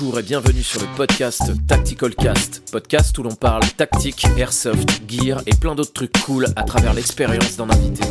[0.00, 5.42] Bonjour et bienvenue sur le podcast Tactical Cast, podcast où l'on parle tactique, airsoft, gear
[5.44, 8.04] et plein d'autres trucs cool à travers l'expérience d'un invité.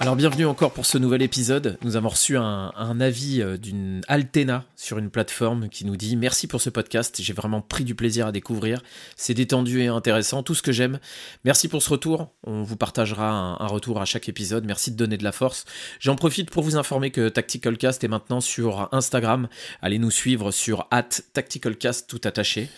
[0.00, 1.76] Alors bienvenue encore pour ce nouvel épisode.
[1.82, 6.46] Nous avons reçu un, avis euh, d'une Altena sur une plateforme qui nous dit merci
[6.46, 8.80] pour ce podcast, j'ai vraiment pris du plaisir à découvrir,
[9.16, 11.00] c'est détendu et intéressant, tout ce que j'aime.
[11.44, 15.16] Merci pour ce retour, on vous partagera un, retour à chaque épisode, merci de donner
[15.16, 15.64] de la force.
[15.98, 19.48] J'en profite pour vous informer que Tactical Cast est maintenant sur Instagram,
[19.82, 22.68] allez nous suivre sur at TacticalCast tout attaché.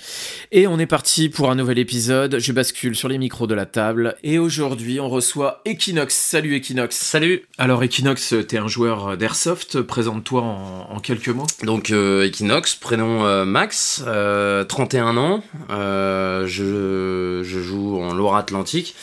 [0.53, 3.67] Et on est parti pour un nouvel épisode, je bascule sur les micros de la
[3.67, 6.15] table et aujourd'hui on reçoit Equinox.
[6.15, 7.10] Salut Equinox.
[7.13, 11.49] Salut Alors Equinox, t'es un joueur d'airsoft, présente-toi en, en quelques mots.
[11.65, 18.95] Donc euh, Equinox, prénom euh, Max, euh, 31 ans, euh, je, je joue en Loire-Atlantique,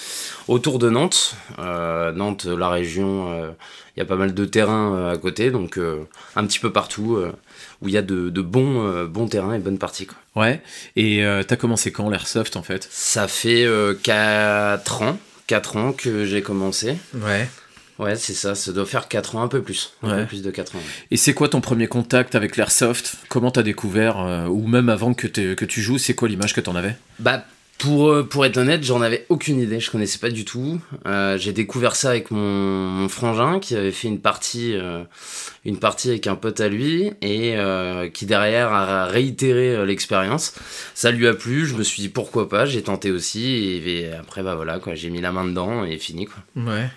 [0.48, 1.36] autour de Nantes.
[1.60, 3.54] Euh, Nantes, la région,
[3.98, 6.06] il y a pas mal de terrains euh, à côté, donc euh,
[6.38, 7.34] un petit peu partout euh,
[7.82, 10.06] où il y a de, de bons, euh, bons terrains et bonnes parties.
[10.06, 10.44] Quoi.
[10.44, 10.62] Ouais,
[10.96, 12.88] et euh, t'as commencé quand l'airsoft en fait?
[12.90, 16.96] Ça fait euh, 4 ans, 4 ans que j'ai commencé.
[17.16, 17.50] Ouais.
[18.00, 19.94] Ouais, c'est ça, ça doit faire 4 ans, un peu plus.
[20.04, 20.22] Un Ouais.
[20.22, 20.80] peu plus de 4 ans.
[20.80, 20.84] ouais.
[21.12, 23.16] Et c'est quoi ton premier contact avec l'airsoft?
[23.30, 26.76] Comment t'as découvert euh, Ou même avant que, tu joues, c'est quoi l'image que t'en
[26.76, 26.96] avais?
[27.20, 27.44] Bah,
[27.80, 30.80] pour, euh, pour être honnête, j'en avais aucune idée, je connaissais pas du tout.
[31.06, 35.04] Euh, j'ai découvert ça avec mon, mon frangin qui avait fait une partie, euh,
[35.64, 40.56] une partie avec un pote à lui et euh, qui derrière a réitéré l'expérience.
[40.96, 44.14] Ça lui a plu, je me suis dit pourquoi pas, j'ai tenté aussi et, et
[44.14, 46.38] après bah voilà quoi, j'ai mis la main dedans et fini quoi.
[46.56, 46.90] Ouais.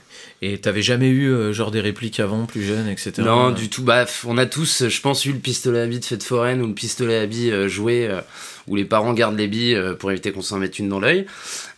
[0.43, 3.13] Et t'avais jamais eu euh, genre des répliques avant, plus jeune, etc.
[3.19, 3.83] Non, du tout.
[3.83, 6.67] Bah, on a tous, je pense, eu le pistolet à billes de fête foraine ou
[6.67, 8.23] le pistolet à billes euh, joué euh,
[8.69, 11.27] où les parents gardent les billes euh, pour éviter qu'on s'en mette une dans l'œil.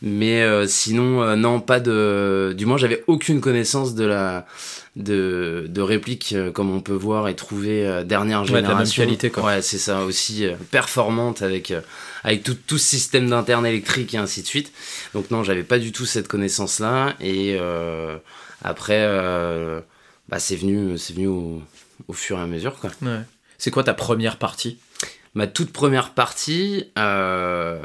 [0.03, 2.55] Mais euh, sinon, euh, non, pas de.
[2.57, 4.47] Du moins, j'avais aucune connaissance de la
[4.97, 9.05] de, de répliques comme on peut voir et trouver dernière Ouais, de la même génération.
[9.05, 9.45] qualité, quoi.
[9.45, 11.73] Ouais, c'est ça aussi performante avec
[12.25, 14.71] avec tout, tout ce système d'interne électrique et ainsi de suite.
[15.15, 17.59] Donc non, j'avais pas du tout cette connaissance là et
[18.63, 19.07] après.
[20.29, 21.63] bah, c'est venu, c'est venu au,
[22.09, 22.77] au fur et à mesure.
[22.79, 22.91] Quoi.
[23.03, 23.21] Ouais.
[23.59, 24.79] C'est quoi ta première partie?
[25.35, 27.81] Ma toute première partie, euh,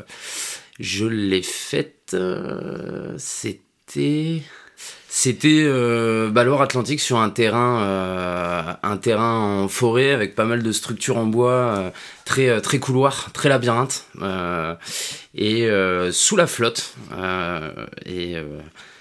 [0.80, 2.12] je l'ai faite.
[2.14, 4.42] euh, c'était.
[5.10, 10.72] C'était euh, Loire-Atlantique sur un terrain, euh, un terrain en forêt avec pas mal de
[10.72, 11.90] structures en bois, euh,
[12.26, 14.06] très, très couloir, très labyrinthe,
[15.34, 15.68] et
[16.12, 16.94] sous la flotte.
[18.06, 18.36] et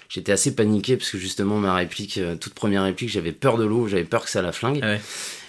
[0.09, 3.87] j'étais assez paniqué parce que justement ma réplique, toute première réplique, j'avais peur de l'eau,
[3.89, 4.83] j'avais peur que ça la flingue.
[4.83, 5.01] Ouais.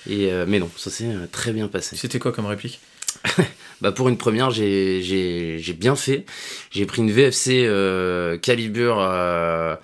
[0.09, 1.95] Et, euh, mais non, ça s'est très bien passé.
[1.95, 2.79] C'était quoi comme réplique?
[3.81, 6.25] Bah pour une première, j'ai bien fait.
[6.71, 9.75] J'ai pris une VFC euh, calibre euh,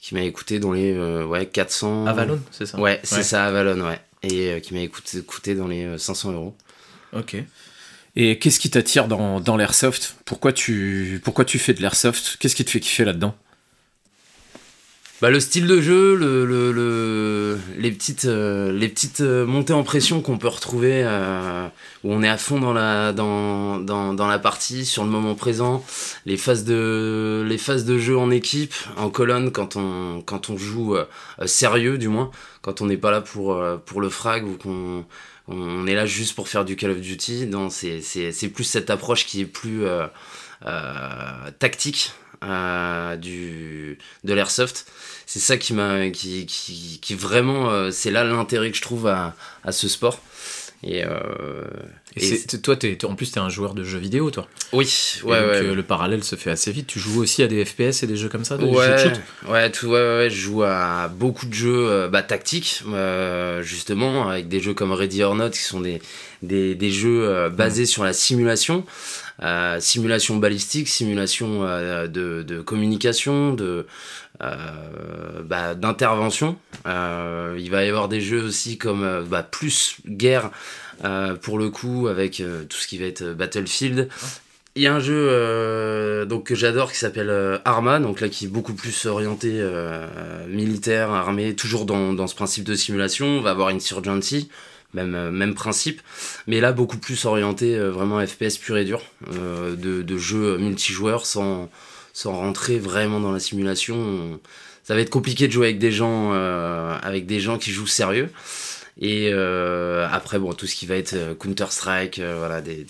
[0.00, 2.04] qui m'a écouté dans les euh, ouais 400.
[2.06, 2.78] Avalon, c'est ça?
[2.78, 3.22] Ouais, c'est Ouais.
[3.22, 3.98] ça Avalon, ouais.
[4.22, 6.54] Et euh, qui m'a écouté, coûté dans les euh, 500 euros.
[7.14, 7.36] Ok.
[8.16, 10.16] Et qu'est-ce qui t'attire dans, dans l'airsoft?
[10.26, 12.36] Pourquoi tu, pourquoi tu fais de l'airsoft?
[12.40, 13.34] Qu'est-ce qui te fait kiffer là-dedans?
[15.20, 19.74] Bah le style de jeu, le, le, le- les petites euh, les petites euh, montées
[19.74, 21.66] en pression qu'on peut retrouver euh,
[22.04, 25.34] où on est à fond dans la dans, dans, dans la partie sur le moment
[25.34, 25.84] présent,
[26.24, 30.56] les phases de les phases de jeu en équipe, en colonne quand on quand on
[30.56, 31.04] joue euh,
[31.44, 32.30] sérieux du moins,
[32.62, 35.04] quand on n'est pas là pour euh, pour le frag ou qu'on
[35.48, 37.46] on est là juste pour faire du Call of Duty.
[37.70, 40.06] C'est plus cette approche qui est plus euh,
[41.58, 42.12] tactique
[42.44, 44.86] euh, du de l'airsoft.
[45.26, 49.06] C'est ça qui m'a qui, qui, qui vraiment euh, c'est là l'intérêt que je trouve
[49.06, 49.34] à,
[49.64, 50.20] à ce sport
[50.82, 51.64] et, euh,
[52.16, 54.48] Et, et- c'est- toi, t'es- en plus, t'es un joueur de jeux vidéo, toi.
[54.72, 54.88] oui
[55.24, 56.86] ouais donc, ouais euh, le parallèle se fait assez vite.
[56.86, 58.96] Tu joues aussi à des FPS et des jeux comme ça, des jeux de Ouais,
[59.12, 59.20] shoot?
[59.48, 62.82] ouais, tout, ouais, ouais, ouais, je joue à beaucoup de jeux euh, bah, tactiques,
[63.62, 66.00] justement, avec des jeux comme Ready or Not, qui sont des,
[66.42, 68.84] des, des jeux basés sur la simulation,
[69.78, 71.62] simulation balistique, simulation
[72.06, 73.86] de, de communication, de
[74.42, 76.56] euh, bah, d'intervention.
[76.86, 80.50] Euh, il va y avoir des jeux aussi comme euh, bah, plus guerre,
[81.40, 84.08] pour le coup, avec tout ce qui va être Battlefield.
[84.76, 88.48] Il y a un jeu donc que j'adore qui s'appelle Arma, donc là qui est
[88.48, 89.66] beaucoup plus orienté
[90.46, 93.26] militaire, armée, toujours dans, dans ce principe de simulation.
[93.26, 94.50] On va avoir Insurgency,
[94.92, 96.02] même, même principe,
[96.46, 99.00] mais là beaucoup plus orienté vraiment FPS pur et dur,
[99.30, 101.70] de, de jeux multijoueurs sans,
[102.20, 103.96] sans rentrer vraiment dans la simulation.
[103.96, 104.40] On-
[104.82, 107.86] Ça va être compliqué de jouer avec des gens, euh, avec des gens qui jouent
[107.86, 108.28] sérieux.
[109.00, 112.84] Et euh, après, bon, tout ce qui va être euh, Counter-Strike, euh, voilà, des,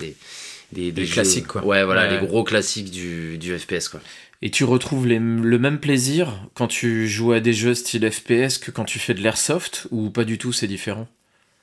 [0.73, 1.65] des, des, classiques, quoi.
[1.65, 2.21] Ouais, voilà, Ouais.
[2.21, 4.01] les gros classiques du, du FPS, quoi.
[4.43, 8.57] Et tu retrouves les- le même plaisir quand tu joues à des jeux style FPS
[8.59, 11.07] que quand tu fais de l'airsoft Ou pas du tout, c'est différent?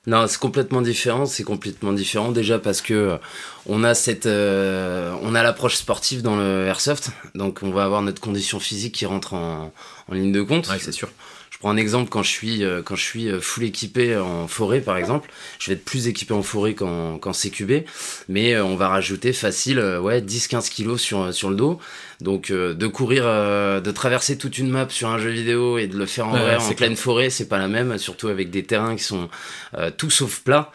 [0.07, 1.25] Non, c'est complètement différent.
[1.25, 3.19] C'est complètement différent déjà parce que
[3.65, 8.21] on a cette, on a l'approche sportive dans le airsoft, donc on va avoir notre
[8.21, 9.71] condition physique qui rentre en,
[10.09, 10.67] en ligne de compte.
[10.69, 11.09] Ouais, c'est sûr.
[11.57, 14.47] Je prends un exemple quand je suis euh, quand je suis euh, full équipé en
[14.47, 17.83] forêt par exemple, je vais être plus équipé en forêt qu'en qu'en CQB,
[18.29, 21.79] mais euh, on va rajouter facile ouais 10-15 kilos sur sur le dos.
[22.21, 26.05] Donc de courir, de traverser toute une map sur un jeu vidéo et de le
[26.05, 29.03] faire en vrai en pleine forêt, c'est pas la même, surtout avec des terrains qui
[29.03, 29.29] sont
[29.97, 30.71] tout sauf plats.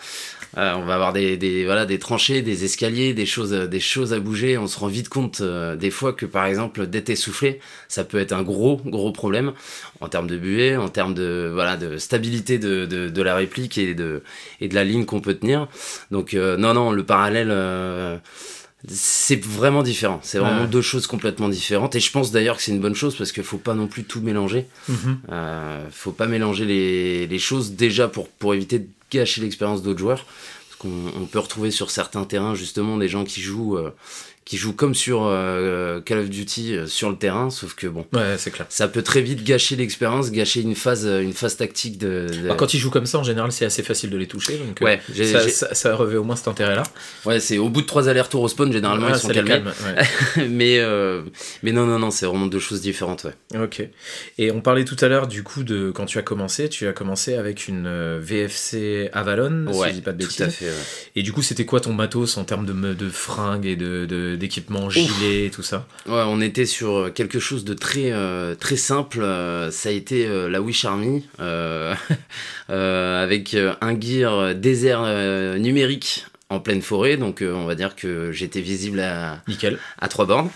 [0.58, 4.12] Euh, on va avoir des, des, voilà, des tranchées, des escaliers, des choses, des choses
[4.12, 4.58] à bouger.
[4.58, 8.18] On se rend vite compte euh, des fois que par exemple d'être essoufflé, ça peut
[8.18, 9.52] être un gros gros problème
[10.00, 13.78] en termes de buée, en termes de voilà de stabilité de, de, de la réplique
[13.78, 14.22] et de
[14.60, 15.68] et de la ligne qu'on peut tenir.
[16.10, 17.52] Donc euh, non non le parallèle
[18.88, 20.18] c'est vraiment différent.
[20.24, 21.94] C'est vraiment deux choses complètement différentes.
[21.94, 24.02] Et je pense d'ailleurs que c'est une bonne chose parce qu'il faut pas non plus
[24.02, 24.66] tout mélanger.
[24.88, 24.94] Mm
[25.92, 30.24] faut pas mélanger les, les, choses déjà pour, pour éviter de gâcher l'expérience d'autres joueurs.
[30.68, 33.94] Parce qu'on peut retrouver sur certains terrains justement des gens qui jouent euh,
[34.44, 38.04] qui joue comme sur euh, Call of Duty euh, sur le terrain, sauf que bon,
[38.12, 38.66] ouais, c'est clair.
[38.68, 42.26] Ça peut très vite gâcher l'expérience, gâcher une phase, euh, une phase tactique de.
[42.48, 44.78] Bah, quand ils jouent comme ça, en général, c'est assez facile de les toucher, donc
[44.80, 46.82] ouais, ça, ça, ça, revêt au moins cet intérêt-là.
[47.24, 49.62] Ouais, c'est au bout de trois allers-retours au spawn, généralement ils sont calmés.
[50.48, 50.80] mais
[51.62, 53.62] mais non non non, c'est vraiment deux choses différentes, ouais.
[53.62, 53.86] Ok.
[54.38, 56.92] Et on parlait tout à l'heure du coup de quand tu as commencé, tu as
[56.92, 60.36] commencé avec une VFC Avalon, ouais, si je dis pas de bêtises.
[60.36, 60.72] Tout à fait.
[61.14, 64.31] Et du coup, c'était quoi ton matos en termes de, de fringues et de, de
[64.36, 69.20] d'équipement, gilet, tout ça Ouais, on était sur quelque chose de très, euh, très simple.
[69.22, 71.26] Euh, ça a été euh, la Wish Army,
[72.68, 75.02] avec un gear désert
[75.58, 79.78] numérique en pleine forêt, donc on va dire que j'étais visible à, Nickel.
[80.00, 80.50] à trois bornes.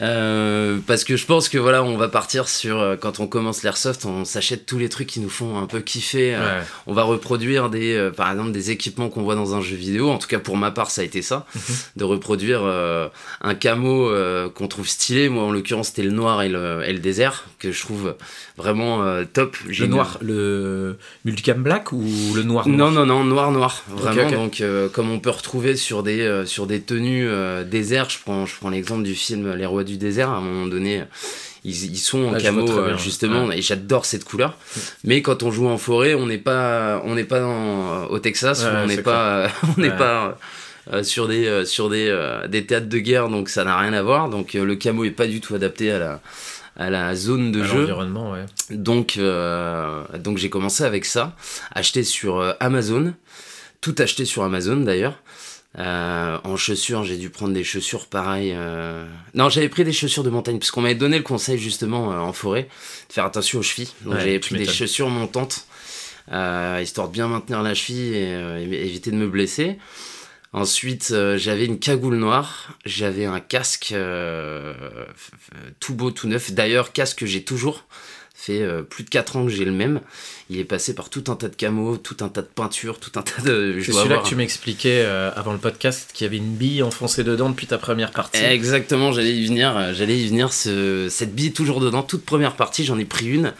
[0.00, 3.62] Euh, parce que je pense que voilà, on va partir sur euh, quand on commence
[3.62, 6.34] l'airsoft, on s'achète tous les trucs qui nous font un peu kiffer.
[6.34, 10.10] Euh, on va reproduire des, par exemple, des équipements qu'on voit dans un jeu vidéo.
[10.10, 11.62] En tout cas, pour ma part, ça a été ça, mhm.
[11.96, 14.10] de reproduire un camo
[14.54, 15.28] qu'on trouve stylé.
[15.28, 18.14] Moi, en l'occurrence, c'était le noir et le, et le, désert que je trouve
[18.56, 19.02] vraiment
[19.32, 19.56] top.
[19.66, 22.04] Le noir, le multicam black ou
[22.34, 24.30] le noir, Non, non, non, noir, noir, vraiment.
[24.30, 24.62] Donc,
[24.92, 27.28] comme on peut retrouver sur des sur des tenues
[27.64, 31.04] désert, je prends je prends l'exemple du film Les Du désert, à un moment donné,
[31.64, 34.56] ils, sont en camo euh, justement, et j'adore cette couleur.
[35.04, 38.86] Mais quand on joue en forêt, on n'est pas, on n'est pas au Texas, on
[38.86, 40.38] n'est pas, on n'est pas
[40.92, 42.12] euh, sur des, euh, sur des,
[42.48, 44.28] des théâtres de guerre, donc ça n'a rien à voir.
[44.28, 46.20] Donc le camo est pas du tout adapté à la
[46.74, 47.92] à la zone de jeu.
[47.92, 48.46] Ouais.
[48.70, 49.20] Donc,
[50.18, 51.36] donc j'ai commencé avec ça,
[51.70, 53.12] acheté sur Amazon,
[53.82, 55.18] tout acheté sur Amazon d'ailleurs.
[55.78, 58.52] Euh, en chaussures, j'ai dû prendre des chaussures pareilles.
[58.54, 59.06] Euh...
[59.34, 62.18] Non, j'avais pris des chaussures de montagne parce qu'on m'avait donné le conseil justement euh,
[62.18, 62.68] en forêt
[63.08, 63.92] de faire attention aux chevilles.
[64.04, 65.66] Donc j'avais pris des chaussures montantes
[66.80, 69.78] histoire de bien maintenir la cheville et éviter de me blesser.
[70.54, 73.94] Ensuite, j'avais une cagoule noire, j'avais un casque
[75.80, 76.52] tout beau, tout neuf.
[76.52, 77.86] D'ailleurs, casque que j'ai toujours
[78.44, 80.00] fait plus de 4 ans que j'ai le même
[80.52, 83.18] il est passé par tout un tas de camos, tout un tas de peintures, tout
[83.18, 83.78] un tas de.
[83.82, 87.24] C'est celui-là que tu m'expliquais euh, avant le podcast qu'il y avait une bille enfoncée
[87.24, 88.44] dedans depuis ta première partie.
[88.44, 89.76] Exactement, j'allais y venir.
[89.76, 90.52] Euh, j'allais y venir.
[90.52, 93.54] Ce, cette bille toujours dedans, toute première partie, j'en ai pris une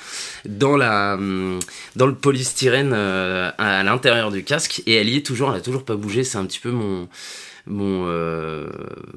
[0.44, 1.61] dans la hum,
[1.96, 5.50] dans le polystyrène euh, à l'intérieur du casque et elle y est toujours.
[5.50, 6.25] Elle a toujours pas bougé.
[6.25, 7.08] C'est un petit peu mon
[7.67, 8.67] mon, euh,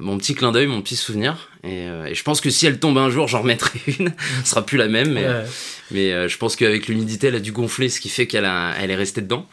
[0.06, 1.50] mon petit clin d'œil, mon petit souvenir.
[1.64, 4.14] Euh, et, je pense que si elle tombe un jour, j'en remettrai une.
[4.44, 5.26] Ce sera plus la même, mais,
[5.90, 8.48] mais euh, je pense qu'avec l'humidité, elle a dû gonfler, ce qui fait qu'elle
[8.78, 9.46] elle est restée dedans.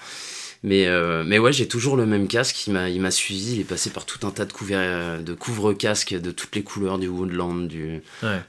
[0.65, 0.87] Mais,
[1.25, 2.67] mais ouais, j'ai toujours le même casque.
[2.67, 3.55] Il m'a, il m'a suivi.
[3.55, 6.99] Il est passé par tout un tas de, couverts, de couvre-casques de toutes les couleurs,
[6.99, 8.01] du Woodland, du,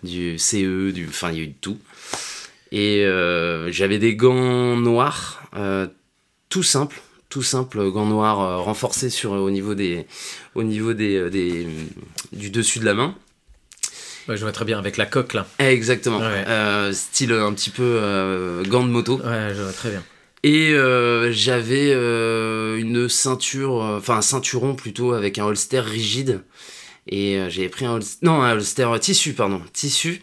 [0.04, 1.78] du CE, du, enfin, il y a eu de tout.
[2.70, 3.04] Et
[3.73, 5.42] j'avais des gants noirs,
[6.50, 7.02] tout simples
[7.34, 10.06] tout simple, gants noirs euh, renforcés sur, au niveau, des,
[10.54, 11.66] au niveau des, euh, des,
[12.30, 13.16] du dessus de la main.
[14.28, 15.44] je vois très bien avec la coque là.
[15.58, 16.20] Exactement.
[16.22, 19.16] Euh, style un petit peu gants de moto.
[19.16, 20.04] Ouais, je vois très bien.
[20.44, 20.76] Et
[21.32, 21.90] j'avais
[22.78, 26.40] une ceinture, enfin un ceinturon plutôt avec un holster rigide.
[27.08, 30.22] Et j'avais pris un holster, non un holster tissu pardon, tissu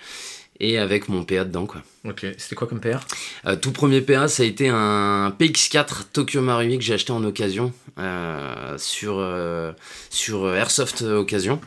[0.62, 1.82] et avec mon PA dedans quoi.
[2.08, 3.00] Ok, c'était quoi comme PA
[3.46, 7.24] euh, Tout premier PA, ça a été un PX4 Tokyo Marui que j'ai acheté en
[7.24, 9.72] occasion euh, sur, euh,
[10.10, 11.60] sur Airsoft Occasion.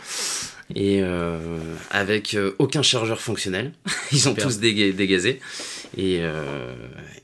[0.74, 1.02] Et
[1.90, 3.72] avec aucun chargeur fonctionnel.
[4.12, 5.38] Ils ont tous dégazé.
[5.98, 6.22] Et,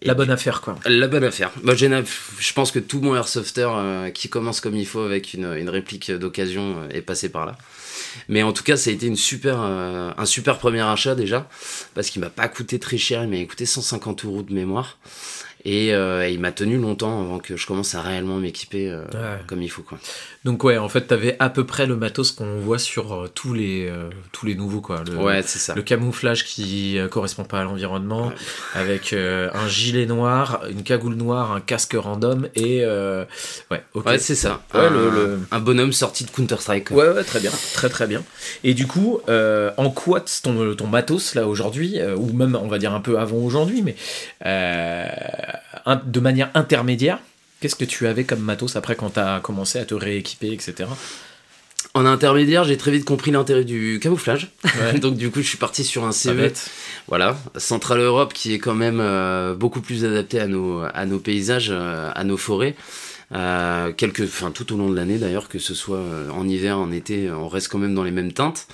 [0.02, 0.76] la bonne affaire, quoi.
[0.84, 1.50] La bonne affaire.
[1.64, 3.68] Bah, je pense que tout bon airsofter
[4.12, 7.56] qui commence comme il faut avec une, une réplique d'occasion est passé par là.
[8.28, 11.48] Mais en tout cas, ça a été une super, euh, un super premier achat déjà,
[11.94, 14.98] parce qu'il m'a pas coûté très cher, il m'a coûté 150 euros de mémoire.
[15.64, 19.02] Et, euh, et il m'a tenu longtemps avant que je commence à réellement m'équiper euh,
[19.12, 19.38] Ouais.
[19.46, 19.82] comme il faut.
[19.82, 19.98] Quoi.
[20.44, 23.52] Donc ouais, en fait, t'avais à peu près le matos qu'on voit sur euh, tous
[23.52, 23.92] les
[24.32, 25.02] tous les nouveaux quoi.
[25.06, 25.74] Le, Ouais, c'est ça.
[25.74, 28.34] le camouflage qui correspond pas à l'environnement, Ouais.
[28.74, 34.06] avec un gilet noir, une cagoule noire, un casque random et ouais, ok.
[34.06, 34.62] Ouais, c'est ça.
[34.74, 36.90] Ouais, un, le- le- un bonhomme sorti de Counter-Strike.
[36.92, 38.22] Ouais, ouais, très bien, très très bien.
[38.64, 42.94] Et du coup, en quoi ton, ton matos là aujourd'hui, ou même on va dire
[42.94, 43.94] un peu avant aujourd'hui, mais
[45.86, 47.18] de manière intermédiaire,
[47.60, 50.88] qu'est-ce que tu avais comme matos après quand t'as commencé à te rééquiper, etc.
[51.94, 54.50] En intermédiaire, j'ai très vite compris l'intérêt du camouflage.
[54.64, 54.98] Ouais.
[55.00, 56.30] Donc du coup, je suis parti sur un CE.
[56.30, 56.70] bête.
[57.08, 61.18] Voilà, Centrale Europe qui est quand même euh, beaucoup plus adapté à nos, à nos
[61.18, 62.76] paysages, euh, à nos forêts.
[63.32, 66.78] Euh, quelques, enfin tout au long de l'année d'ailleurs, que ce soit euh, en hiver,
[66.78, 68.66] en été, on reste quand même dans les mêmes teintes.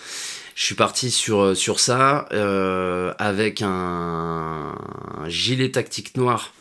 [0.54, 4.74] Je suis parti sur, sur ça euh, avec un,
[5.18, 6.52] un gilet tactique noir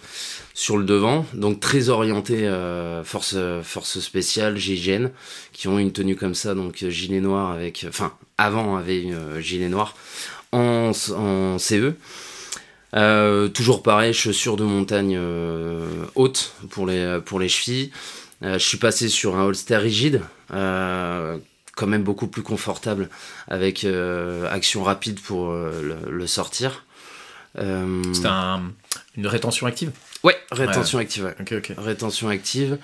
[0.58, 5.10] sur le devant, donc très orienté euh, force, spéciale, GIGN,
[5.52, 9.42] qui ont une tenue comme ça, donc euh, gilet noir avec, enfin avant avait euh,
[9.42, 9.96] gilet noir
[10.54, 11.94] en, CE.
[12.96, 15.86] Euh, toujours pareil, chaussures de montagne euh,
[16.16, 17.92] hautes pour les, pour les chevilles.
[18.42, 20.22] Euh, je suis passé sur un holster rigide,
[20.54, 21.38] euh,
[21.76, 23.10] quand même beaucoup plus confortable,
[23.50, 26.86] avec euh, action rapide pour euh, le, sortir.
[27.58, 28.62] Euh, un-
[29.18, 29.92] une rétention active?
[30.26, 31.24] Ouais, rétention active.
[31.26, 31.36] ouais.
[31.40, 31.72] Ok, ok.
[31.78, 32.78] Rétention active.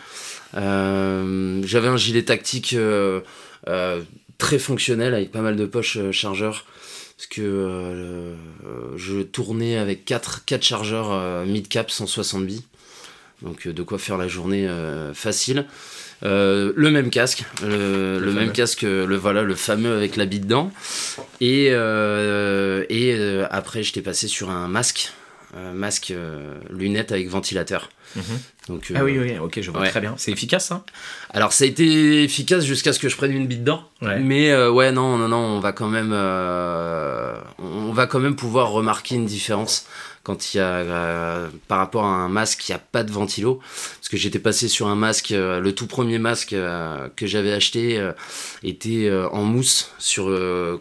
[0.56, 3.22] Euh, J'avais un gilet tactique euh,
[3.68, 4.02] euh,
[4.38, 6.66] très fonctionnel avec pas mal de poches euh, chargeurs.
[7.18, 8.34] Parce que euh,
[8.66, 12.64] euh, je tournais avec 4, quatre chargeurs euh, mid-cap 160 billes.
[13.42, 15.66] Donc euh, de quoi faire la journée euh, facile.
[16.24, 20.72] Euh, le même casque, le, même casque, le voilà, le fameux avec la bille dedans.
[21.40, 25.12] Et, euh, et euh, après, j'étais passé sur un masque,
[25.56, 27.90] euh, masque euh, lunettes avec ventilateur.
[28.16, 28.24] Mhm.
[28.68, 29.90] Donc, Ah euh, oui, oui, ok, je vois ouais.
[29.90, 30.14] très bien.
[30.18, 30.84] C'est efficace, ça
[31.30, 33.84] Alors ça a été efficace jusqu'à ce que je prenne une bille dedans.
[34.02, 34.20] Ouais.
[34.20, 38.72] Mais euh, ouais, non, non, non, on va quand même, on va quand même pouvoir
[38.72, 39.88] remarquer une différence
[40.24, 43.60] quand il y a euh, par rapport à un masque qui a pas de ventilo.
[43.98, 47.54] Parce que j'étais passé sur un masque, euh, le tout premier masque euh, que j'avais
[47.54, 48.12] acheté
[48.64, 50.26] était en mousse sur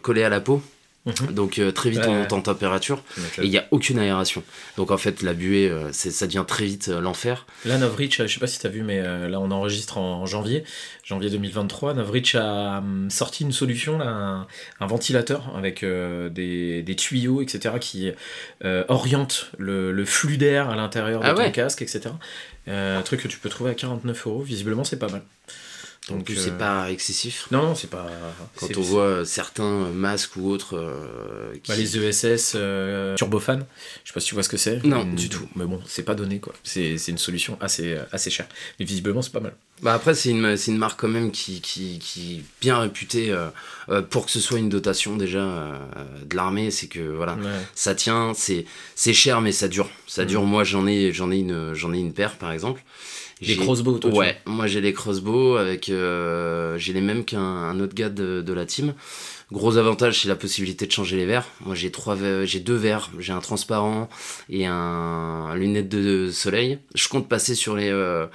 [0.02, 0.62] collé à la peau.
[1.06, 1.32] Mhm.
[1.32, 3.02] Donc euh, très vite Ouais, on monte en température
[3.38, 4.42] et il n'y a aucune aération.
[4.76, 7.46] Donc en fait la buée, euh, c'est- ça devient très vite euh, l'enfer.
[7.64, 10.26] Là, Novritch, je sais pas si tu as vu, mais là, on enregistre en, en
[10.26, 10.62] janvier,
[11.02, 11.94] janvier 2023.
[11.94, 14.46] Novritch a hum, sorti une solution, là, un,
[14.80, 18.10] un ventilateur avec des, des tuyaux, etc., qui
[18.88, 21.52] orientent le, le flux d'air à l'intérieur de Ah ton ouais.
[21.52, 22.10] casque, etc.
[22.66, 24.42] Un truc que tu peux trouver à 49 euros.
[24.42, 25.22] Visiblement, c'est pas mal.
[26.10, 27.46] Donc Donc, c'est euh, pas excessif.
[27.50, 28.06] Non, non, c'est pas.
[28.56, 31.70] Quand c'est- on voit euh, certains euh, masques ou autres euh, qui...
[31.70, 33.60] Bah, les ESS euh, Turbofan,
[34.04, 34.84] je sais pas si tu vois ce que c'est.
[34.84, 35.48] Non, du tout.
[35.56, 36.52] Mais bon, c'est pas donné quoi.
[36.64, 38.48] C'est c'est une solution assez, euh, assez chère.
[38.78, 39.54] Mais visiblement, c'est pas mal.
[39.82, 43.30] Bah après c'est une, c'est une marque quand même qui, qui, qui est bien réputée
[43.30, 43.48] euh,
[43.88, 45.72] euh, pour que ce soit une dotation déjà euh,
[46.26, 47.48] de l'armée, c'est que voilà, Ouais.
[47.74, 49.88] ça tient, c'est c'est cher mais ça dure.
[50.06, 50.28] Ça Mhm.
[50.28, 50.42] dure.
[50.42, 52.82] Moi j'en ai j'en ai une j'en ai une paire par exemple.
[53.40, 57.24] Des J'ai- crossbows, toi, tu Ouais, moi j'ai les crossbows avec euh, j'ai les mêmes
[57.24, 58.92] qu'un un autre gars de, de la team.
[59.50, 61.46] Gros avantage, c'est la possibilité de changer les verres.
[61.64, 63.10] Moi, j'ai trois, j'ai deux verres.
[63.18, 64.08] J'ai un transparent
[64.48, 66.78] et un, un lunette de soleil.
[66.94, 68.26] Je compte passer sur les euh,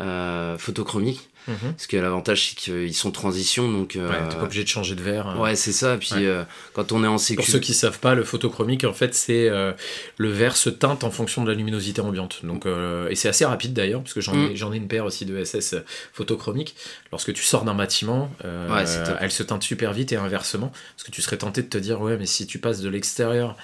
[0.00, 1.72] euh, photochromiques Mhm.
[1.72, 3.96] parce que l'avantage c'est qu'ils sont transition, donc.
[3.96, 5.26] euh, Ouais, t'es pas obligé de changer de verre.
[5.26, 5.40] hein.
[5.40, 5.96] ouais, c'est ça.
[5.96, 6.26] Puis Ouais.
[6.26, 7.36] euh, quand on est en sécu.
[7.36, 9.72] Pour ceux qui savent pas, le photochromique, en fait, c'est euh,
[10.18, 12.40] le verre se teinte en fonction de la luminosité ambiante.
[12.44, 14.72] Donc, euh, et c'est assez rapide d'ailleurs, parce que j'en ai, Mm.
[14.72, 15.76] ai une paire aussi de SS
[16.12, 16.74] photochromique.
[17.12, 18.84] Lorsque tu sors d'un bâtiment, euh, Ouais,
[19.20, 20.70] elle se teinte super vite et inversement.
[20.96, 23.56] Parce que tu serais tenté de te dire, ouais, mais si tu passes de l'extérieur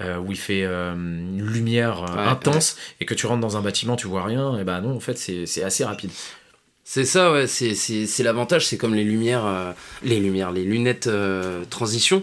[0.00, 3.56] euh, où il fait euh, une lumière euh, Ouais, intense et que tu rentres dans
[3.56, 6.10] un bâtiment, tu vois rien, et ben non, en fait, c'est assez rapide.
[6.88, 9.72] C'est ça, ouais, c'est, c'est, c'est l'avantage, c'est comme les lumières, euh,
[10.04, 12.22] les lumières, les lunettes euh, transition.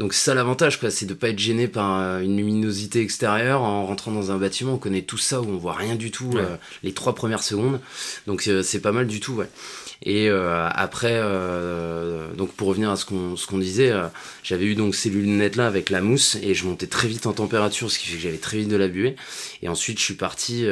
[0.00, 3.62] Donc c'est ça l'avantage, quoi, c'est de pas être gêné par euh, une luminosité extérieure
[3.62, 4.72] en rentrant dans un bâtiment.
[4.74, 6.40] On connaît tout ça où on voit rien du tout Ouais.
[6.40, 7.78] euh, les trois premières secondes.
[8.26, 9.48] Donc euh, c'est pas mal du tout, ouais.
[10.04, 14.06] Et euh, après, euh, donc pour revenir à ce qu'on, ce qu'on disait, euh,
[14.42, 17.32] j'avais eu donc ces lunettes là avec la mousse et je montais très vite en
[17.32, 19.14] température, ce qui fait que j'avais très vite de la buée.
[19.62, 20.66] Et ensuite, je suis parti.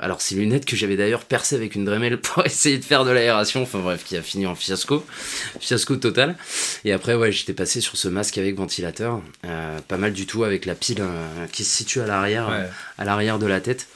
[0.00, 3.10] Alors, ces lunettes que j'avais d'ailleurs percées avec une Dremel pour essayer de faire de
[3.10, 3.62] l'aération.
[3.62, 5.04] Enfin, bref, qui a fini en fiasco.
[5.60, 6.36] Fiasco total.
[6.84, 9.20] Et après, ouais, j'étais passé sur ce masque avec ventilateur.
[9.86, 11.02] pas mal du tout avec la pile
[11.52, 12.50] qui se situe à l'arrière,
[12.98, 13.86] à l'arrière de la tête.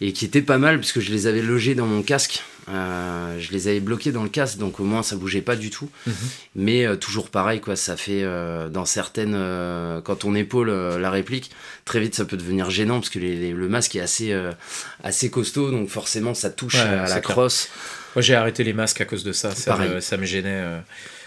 [0.00, 2.42] Et qui était pas mal puisque je les avais logés dans mon casque.
[2.68, 5.70] Euh, je les avais bloqués dans le casque, donc au moins ça bougeait pas du
[5.70, 5.90] tout.
[6.06, 6.14] Mhm.
[6.56, 7.76] Mais euh, toujours pareil, quoi.
[7.76, 8.24] Ça fait
[8.70, 9.38] dans certaines,
[10.02, 11.50] quand on épaule la réplique,
[11.84, 14.34] très vite ça peut devenir gênant parce que le masque est assez,
[15.02, 17.68] assez costaud, donc forcément ça touche à la crosse.
[18.14, 19.54] Moi j'ai arrêté les masques à cause de ça.
[19.54, 20.64] Ça, ça me gênait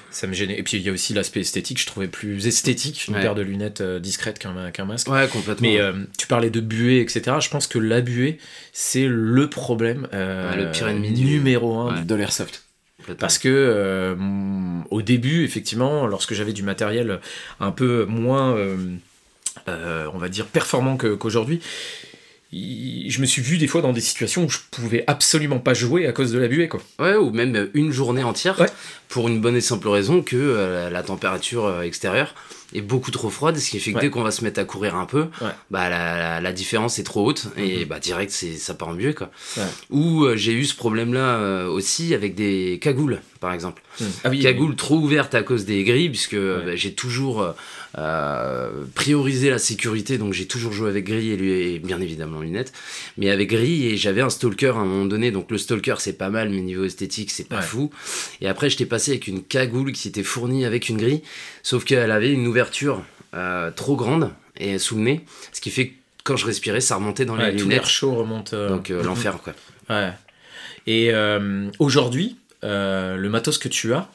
[0.10, 0.58] ça me gênait.
[0.58, 3.42] Et puis il y a aussi l'aspect esthétique, je trouvais plus esthétique une paire de
[3.42, 5.10] lunettes euh, discrètes qu'un masque.
[5.10, 5.68] Ouais, complètement.
[5.68, 7.38] Mais euh, tu parlais de buée, etc.
[7.40, 8.38] Je pense que la buée,
[8.74, 12.64] c'est le problème euh, le pire ennemi numéro un de l'airsoft.
[13.20, 14.18] Parce que
[14.90, 17.20] au début, effectivement, lorsque j'avais du matériel
[17.60, 18.58] un peu moins,
[19.68, 21.62] on va dire, performant qu'aujourd'hui,
[22.51, 26.08] je me suis vu des fois dans des situations où je pouvais absolument pas jouer
[26.08, 26.80] à cause de la buée quoi.
[27.00, 28.66] Ouais ou même une journée entière
[29.10, 32.36] pour une bonne et simple raison que euh, la température euh, extérieure
[32.74, 34.95] est beaucoup trop froide ce qui fait que dès qu'on va se mettre à courir
[34.95, 35.27] un peu
[35.71, 37.86] bah la, la, différence est trop haute et mhm.
[37.86, 39.31] bah direct ça part en buée quoi.
[39.89, 43.81] Ou euh, j'ai eu ce problème là aussi avec des cagoules par exemple.
[44.00, 44.07] Mhm.
[44.24, 47.53] Ah cagoules trop ouvertes à cause des grilles puisque bah, j'ai toujours
[47.97, 52.41] euh, prioriser la sécurité, donc j'ai toujours joué avec Gris et lui, et bien évidemment
[52.41, 52.71] lunettes,
[53.17, 56.13] mais avec Gris et j'avais un stalker à un moment donné, donc le stalker c'est
[56.13, 57.89] pas mal, mais niveau esthétique c'est pas fou.
[58.39, 61.24] Et après j'étais passé avec une cagoule qui était fournie avec une grille,
[61.63, 63.04] sauf qu'elle avait une ouverture
[63.36, 66.96] euh, trop grande et sous le nez, ce qui fait que quand je respirais ça
[66.96, 67.68] remontait dans les lunettes.
[67.68, 68.54] L'air chaud remonte.
[68.54, 69.54] Euh, donc l'enfer quoi.
[69.90, 70.12] Ouais.
[70.88, 71.12] Et
[71.80, 74.10] aujourd'hui, le matos que tu as,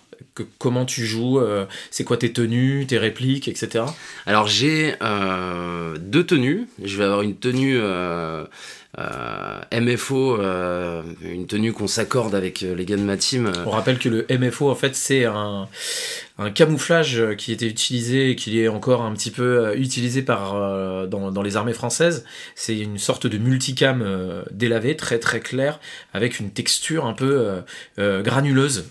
[0.59, 3.85] comment tu joues, euh, c'est quoi tes tenues, tes répliques, etc.
[4.27, 6.67] Alors j'ai euh, deux tenues.
[6.83, 8.45] Je vais avoir une tenue euh,
[8.99, 10.39] MFO,
[11.23, 13.51] une tenue qu'on s'accorde avec les gars de ma team.
[13.67, 15.69] On rappelle que le MFO en fait c'est un,
[16.39, 20.23] un camouflage euh, qui était utilisé et qui est encore un petit peu euh, utilisé
[20.23, 22.25] par, euh, dans, dans, les armées françaises.
[22.55, 24.05] C'est une sorte de multicam
[24.51, 25.81] délavé, très très clair,
[26.13, 27.63] avec une texture un peu
[27.99, 28.87] granuleuse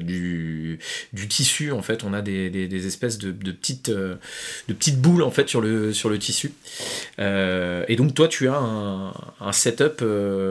[0.00, 0.78] du,
[1.12, 1.72] du, tissu.
[1.72, 4.18] En fait, on a des, des, des espèces de, de, petites, de
[4.68, 6.52] petites boules en fait sur le, sur le tissu.
[7.18, 8.87] et donc toi, tu as un,
[9.40, 10.02] un setup,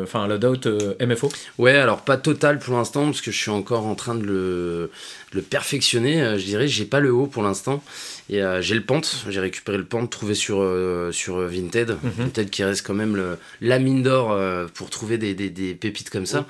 [0.04, 0.68] enfin un loadout
[1.02, 4.24] MFO Ouais, alors pas total pour l'instant parce que je suis encore en train de
[4.24, 4.90] le
[5.34, 6.68] le perfectionner, euh, je dirais.
[6.68, 7.84] J'ai pas le haut pour l'instant.
[8.30, 11.92] Et euh, j'ai le pente, j'ai récupéré le pente trouvé sur, euh, sur Vinted.
[11.92, 12.12] Mhm.
[12.18, 14.38] Vinted qui reste quand même le, la mine d'or
[14.74, 16.46] pour trouver des, des, pépites comme ça.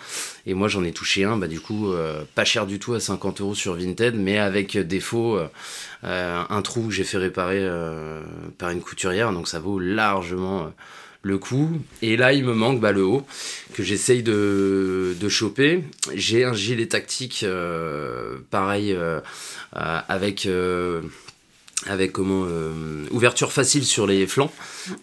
[0.45, 1.91] Et moi j'en ai touché un, bah, du coup,
[2.33, 5.39] pas cher du tout à 50 euros sur Vinted, mais avec défaut,
[6.03, 7.67] un trou que j'ai fait réparer
[8.57, 9.31] par une couturière.
[9.31, 10.71] Donc ça vaut largement
[11.27, 11.69] le coup.
[12.01, 13.25] Et là, il me manque bah, le haut
[13.73, 15.83] que j'essaye de, choper.
[16.15, 19.19] J'ai un gilet tactique, euh, pareil, euh,
[19.75, 21.01] euh,
[21.85, 22.17] avec,
[23.11, 24.51] ouverture facile sur les flancs,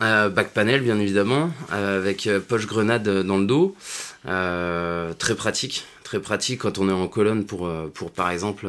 [0.01, 3.77] back panel bien évidemment, avec poche grenade dans le dos.
[4.25, 8.69] très pratique très pratique quand on est en colonne pour, pour par exemple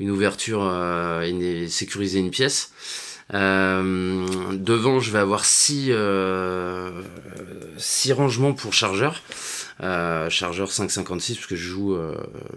[0.00, 2.72] une ouverture, une, sécuriser une pièce.
[3.32, 6.90] Euh, devant, je vais avoir 6 euh,
[7.78, 9.22] six rangements pour chargeur.
[9.82, 11.98] Euh, chargeur 556 parce que je joue,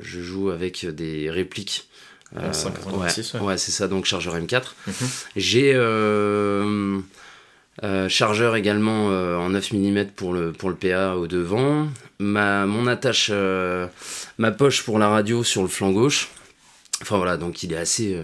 [0.02, 1.88] je joue avec des répliques.
[2.36, 2.52] Euh,
[2.92, 3.58] ouais, ouais.
[3.58, 4.64] c'est ça, donc chargeur M4.
[4.88, 4.94] Mhm.
[5.38, 5.74] J'ai
[8.10, 11.88] chargeur également en 9 mm pour le, pour le PA au devant.
[12.20, 13.32] Ma, mon attache,
[14.38, 16.30] ma poche pour la radio sur le flanc gauche.
[17.02, 18.20] Enfin voilà, donc il est assez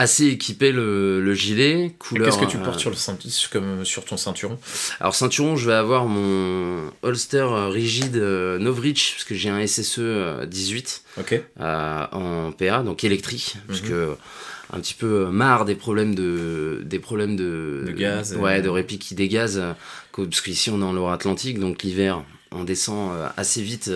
[0.00, 1.94] assez équipé le, gilet.
[2.14, 4.58] Qu'est-ce que tu portes sur, le comme sur ton ceinturon?
[4.98, 10.00] Alors ceinturon, je vais avoir mon holster rigide euh, Novritsch parce que j'ai un SSE
[10.46, 11.02] 18
[11.60, 13.88] euh, en PA, donc électrique, parce mhm.
[13.88, 14.16] que
[14.72, 19.14] un petit peu marre des problèmes de des problèmes de, gaz, ouais, de réplique qui
[19.14, 19.62] dégazent,
[20.12, 23.90] parce qu'ici on est en Loire-Atlantique, donc l'hiver on descend euh, assez vite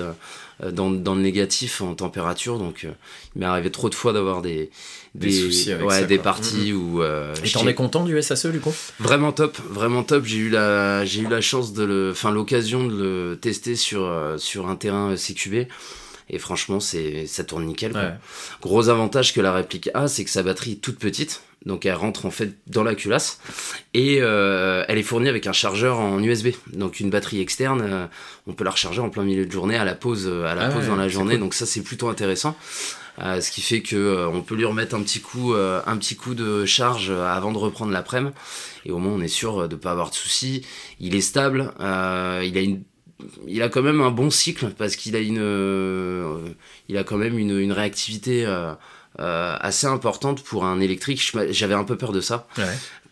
[0.73, 4.71] dans, dans, le négatif en température, donc il m'est arrivé trop de fois d'avoir des
[5.15, 7.03] des, soucis avec ouais, des parties où.
[7.03, 8.75] Euh, et t'en es content du SSE du coup?
[8.99, 10.25] Vraiment top, vraiment top.
[10.25, 14.05] J'ai eu la, j'ai eu la chance de le, enfin l'occasion de le tester sur
[14.05, 15.69] euh, sur un terrain euh, CQB.
[16.31, 18.19] Et franchement, c'est, ça tourne nickel.
[18.63, 21.43] Gros avantage que la réplique a, c'est que sa batterie est toute petite.
[21.67, 23.41] Donc elle rentre en fait dans la culasse
[23.95, 26.49] et euh, elle est fournie avec un chargeur en USB.
[26.75, 28.09] Donc une batterie externe,
[28.47, 30.69] on peut la recharger en plein milieu de journée à la pause, à la ah
[30.69, 31.39] pause dans la journée.
[31.39, 32.55] Donc ça c'est plutôt intéressant.
[33.21, 35.97] Euh, ce qui fait que euh, on peut lui remettre un petit coup, euh, un
[35.97, 38.35] petit coup de charge avant de reprendre l'après-midi.
[38.87, 40.67] Et au moins, on est sûr de ne pas avoir de soucis.
[41.01, 41.73] Il est stable.
[41.81, 41.85] il
[42.59, 42.83] a une
[43.47, 46.55] il a quand même un bon cycle parce qu'il a une
[46.89, 48.47] il a quand même une, une réactivité
[49.19, 51.33] assez importante pour un électrique.
[51.51, 52.47] J'avais un peu peur de ça.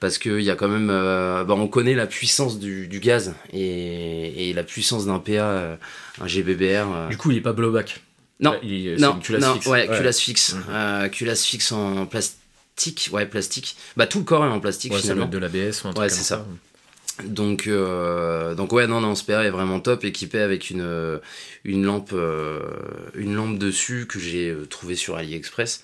[0.01, 0.89] Parce qu'il y a quand même.
[0.89, 5.79] bah, on connaît la puissance du, gaz et, la puissance d'un PA,
[6.21, 7.09] un GBBR.
[7.09, 8.03] Du coup, il n'est pas blowback.
[8.43, 9.67] Non, il non, non, fixe.
[9.67, 10.55] Ouais, culasse fixe.
[10.55, 11.11] Mhm.
[11.11, 13.09] culasse fixe en plastique.
[13.13, 13.77] Ouais, plastique.
[13.97, 15.27] Bah, tout le corps est en plastique finalement.
[15.27, 16.45] de l'ABS ou un truc ouais, c'est ça.
[17.27, 21.19] Donc, euh, donc ouais, non, non, PA est vraiment top, équipé avec une, euh,
[21.65, 22.61] une, lampe, euh,
[23.15, 25.83] une lampe dessus que j'ai trouvé sur AliExpress.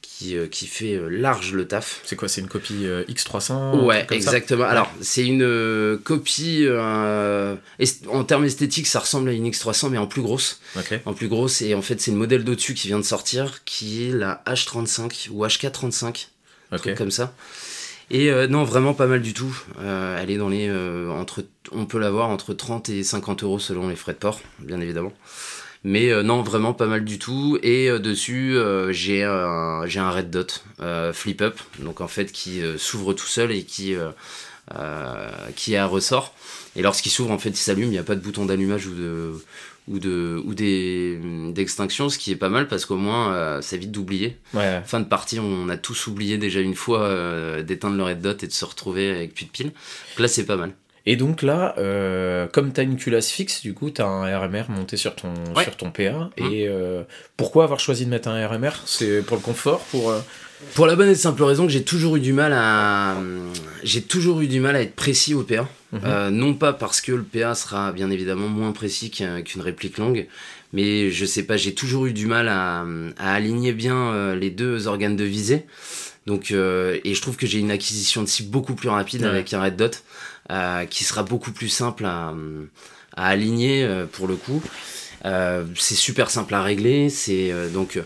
[0.00, 2.00] Qui, qui, fait large le taf.
[2.04, 4.64] C'est quoi C'est une copie X300 Ouais, exactement.
[4.64, 6.66] Alors, c'est une copie.
[6.68, 10.60] en termes esthétiques, ça ressemble à une X300, mais en plus grosse.
[11.04, 11.62] En plus grosse.
[11.62, 15.28] Et en fait, c'est le modèle d'au-dessus qui vient de sortir, qui est la H35
[15.30, 16.26] ou HK35.
[16.72, 17.32] Un truc comme ça.
[18.10, 19.54] Et euh, non, vraiment pas mal du tout.
[19.80, 20.68] Euh, elle est dans les.
[20.68, 21.12] Euh,
[21.72, 25.12] on peut l'avoir entre 30 et 50 euros selon les frais de port, bien évidemment.
[25.84, 27.58] Mais non, vraiment pas mal du tout.
[27.62, 28.56] Et dessus,
[28.90, 30.64] j'ai un, un Red Dot
[31.12, 33.94] Flip Up, donc en fait qui s'ouvre tout seul et qui,
[35.54, 36.34] qui est à ressort.
[36.74, 37.86] Et lorsqu'il s'ouvre, en fait, il s'allume.
[37.86, 39.34] Il n'y a pas de bouton d'allumage ou de
[39.88, 41.18] ou de ou des
[41.52, 44.36] d'extinction ce qui est pas mal parce qu'au moins euh, ça évite d'oublier.
[44.84, 48.42] Fin de partie on a tous oublié déjà une fois euh, d'éteindre le red dot
[48.42, 49.72] et de se retrouver avec plus de piles.
[49.72, 50.72] Donc là c'est pas mal.
[51.06, 54.38] Et donc là, euh, comme tu as une culasse fixe, du coup, tu as un
[54.38, 56.28] RMR monté sur ton, sur ton PA.
[56.36, 56.52] Mmh.
[56.52, 56.68] Et
[57.38, 60.12] pourquoi avoir choisi de mettre un RMR C'est pour le confort pour,
[60.74, 63.16] pour la bonne et simple raison que j'ai toujours eu du mal à
[63.82, 65.68] j'ai toujours eu du mal à être précis au PA.
[65.92, 66.00] Mhm.
[66.04, 70.26] Euh, non pas parce que le PA sera bien évidemment moins précis qu'une réplique longue,
[70.72, 72.84] mais je sais pas, j'ai toujours eu du mal à,
[73.18, 75.64] aligner bien euh, les deux organes de visée.
[76.26, 79.54] Donc, euh, et je trouve que j'ai une acquisition de cible beaucoup plus rapide avec
[79.54, 80.02] un red dot,
[80.90, 82.34] qui sera beaucoup plus simple à,
[83.16, 84.62] à aligner pour le coup.
[85.24, 87.08] c'est super simple à régler.
[87.08, 87.98] C'est donc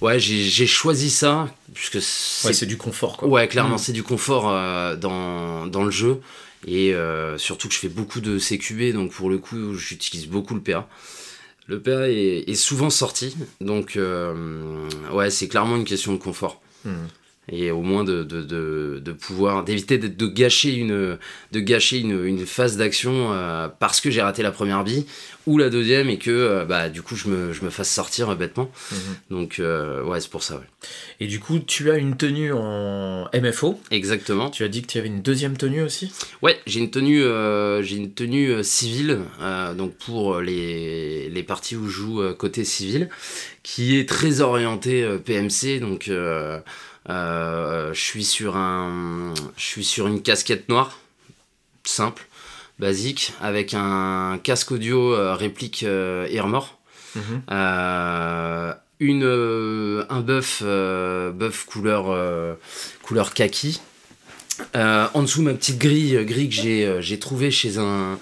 [0.00, 3.28] Ouais, j'ai choisi ça puisque c'est du confort quoi.
[3.28, 3.78] Ouais, clairement, mm.
[3.78, 6.20] c'est du confort euh, dans, dans, le jeu
[6.66, 10.54] et euh, surtout que je fais beaucoup de CQB donc pour le coup, j'utilise beaucoup
[10.54, 10.88] le PA.
[11.66, 16.60] Le PA est, est souvent sorti donc euh, ouais, c'est clairement une question de confort.
[16.84, 17.06] Mm
[17.50, 21.18] et au moins de, de, de, de pouvoir d'éviter de, gâcher une
[21.52, 25.06] de gâcher une, une phase d'action euh, parce que j'ai raté la première bille
[25.46, 28.34] ou la deuxième et que euh, bah du coup je me, je me fasse sortir
[28.36, 28.98] bêtement mhm.
[29.30, 30.66] donc euh, ouais c'est pour ça ouais.
[31.20, 34.98] et du coup tu as une tenue en MFO exactement tu as dit que tu
[34.98, 36.12] avais une deuxième tenue aussi?
[36.42, 37.22] Ouais j'ai une tenue
[37.82, 39.20] j'ai une tenue civile
[39.76, 43.08] donc pour les, les parties où je joue côté civil
[43.62, 46.60] qui est très orientée PMC donc euh,
[47.08, 50.98] je suis sur un, je suis sur une casquette noire,
[51.84, 52.26] simple,
[52.78, 56.78] basique, avec un casque audio euh, réplique euh, Airmore.
[57.14, 57.42] Mhm.
[59.00, 62.56] une, un buff, buff couleur,
[63.02, 63.80] couleur kaki.
[64.74, 68.18] en dessous, ma petite grille, grille que j'ai trouvé chez un,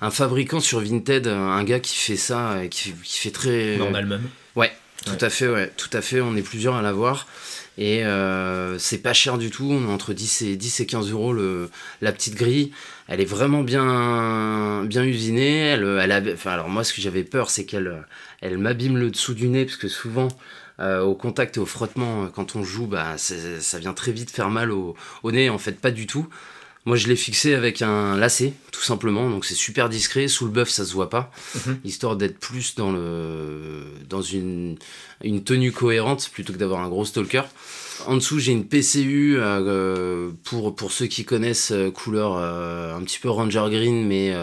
[0.00, 3.80] un, fabricant sur Vinted, un gars qui fait ça, qui, qui fait très.
[3.80, 4.20] En allemand
[4.54, 4.72] Ouais,
[5.04, 6.20] tout à fait, ouais, tout à fait.
[6.20, 7.26] On est plusieurs à l'avoir.
[7.80, 11.12] Et euh, c'est pas cher du tout, on est entre 10 et, 10 et 15
[11.12, 12.72] euros le, la petite grille.
[13.06, 15.74] Elle est vraiment bien, bien usinée.
[16.44, 18.04] Alors moi, ce que j'avais peur, c'est qu'elle
[18.40, 20.26] elle m'abîme le dessous du nez, parce que souvent,
[20.80, 24.50] euh, au contact et au frottement, quand on joue, bah, ça vient très vite faire
[24.50, 25.48] mal au nez.
[25.48, 26.28] En fait, pas du tout.
[26.88, 29.28] Moi, je l'ai fixé avec un lacet, tout simplement.
[29.28, 30.26] Donc, c'est super discret.
[30.26, 31.30] Sous le bœuf, ça se voit pas.
[31.54, 31.80] Mhm.
[31.84, 34.78] Histoire d'être plus dans, le, dans une,
[35.22, 37.42] une tenue cohérente plutôt que d'avoir un gros stalker.
[38.06, 43.02] En dessous, j'ai une PCU euh, pour, pour ceux qui connaissent euh, couleur euh, un
[43.02, 44.34] petit peu Ranger Green, mais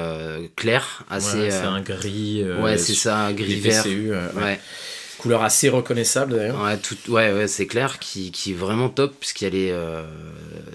[0.55, 1.03] clair.
[1.10, 2.45] Assez, c'est un gris.
[2.62, 3.81] ouais, c'est ça, gris vert.
[3.81, 4.60] PCU, ouais
[5.25, 6.61] couleur assez reconnaissable d'ailleurs.
[6.61, 10.03] Ouais, tout, ouais, ouais c'est clair, qui, qui, est vraiment top, puisqu'elle est euh,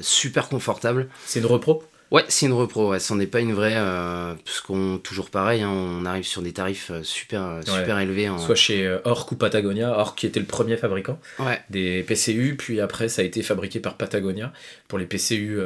[0.00, 1.08] super confortable.
[1.24, 1.84] C'est une repro?
[2.10, 5.62] Ouais, c'est une repro, ouais, c'en est pas une vraie, euh, parce qu'on, toujours pareil,
[5.62, 8.28] hein, on arrive sur des tarifs euh, super, super élevés.
[8.44, 11.20] Soit chez Orc ou Patagonia, Orc qui était le premier fabricant
[11.68, 14.52] des PCU, puis après ça a été fabriqué par Patagonia
[14.88, 15.60] pour les PCU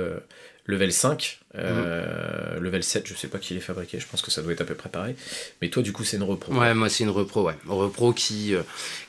[0.66, 1.40] level 5.
[1.57, 4.62] Euh, level 7, je sais pas qui est fabriqué, je pense que ça doit être
[4.62, 5.14] à peu près pareil.
[5.61, 6.53] Mais toi, du coup, c'est une repro.
[6.55, 7.57] Ouais, moi, c'est une repro, ouais.
[7.66, 8.62] Repro qui, euh,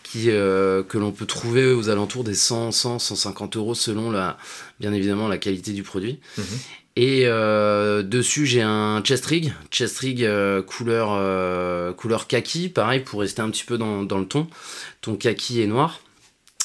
[0.04, 4.38] qui, euh, que l'on peut trouver aux alentours des 100, 100, 150 euros selon, la,
[4.80, 6.20] bien évidemment, la qualité du produit.
[6.38, 6.46] Mhm.
[6.98, 7.26] Et
[8.06, 10.26] dessus, j'ai un chest rig, chest rig
[10.66, 14.48] couleur, couleur kaki, pareil, pour rester un petit peu dans, dans le ton.
[15.02, 16.00] Ton kaki est noir.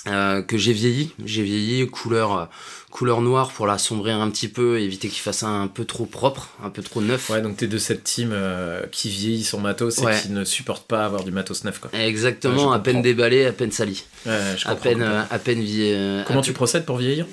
[0.04, 1.12] Que j'ai vieilli.
[1.24, 2.48] J'ai vieilli couleur
[2.90, 6.70] couleur noire pour l'assombrir un petit peu, éviter qu'il fasse un, peu trop propre, un
[6.70, 7.30] peu trop neuf.
[7.30, 10.86] Ouais, donc t'es de cette team euh, qui vieillit son matos et qui ne supporte
[10.86, 11.90] pas avoir du matos neuf, quoi.
[11.98, 14.04] Exactement, à peine déballé, à peine sali.
[14.26, 15.94] Ouais, je à peine, euh, à peine vie,
[16.26, 17.26] Comment tu procèdes pour vieillir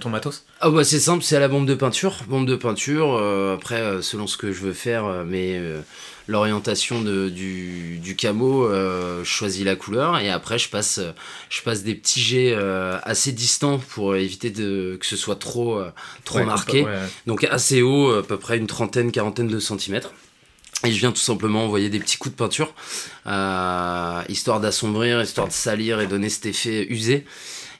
[0.00, 0.44] ton, matos?
[0.60, 3.16] Ah bah c'est simple, c'est à la bombe de peinture, bombe de peinture.
[3.16, 5.60] Euh, après, selon ce que je veux faire, mais
[6.28, 11.00] l'orientation du, du camo, euh, je choisis la couleur et après je passe,
[11.48, 15.78] je passe des petits jets euh, assez distants pour éviter de, que ce soit trop,
[15.78, 15.90] euh,
[16.24, 16.86] trop marqué.
[17.26, 20.12] Donc assez haut, à peu près une trentaine, quarantaine de centimètres.
[20.84, 22.74] Et je viens tout simplement envoyer des petits coups de peinture,
[24.28, 27.24] histoire d'assombrir, histoire de salir et donner cet effet usé.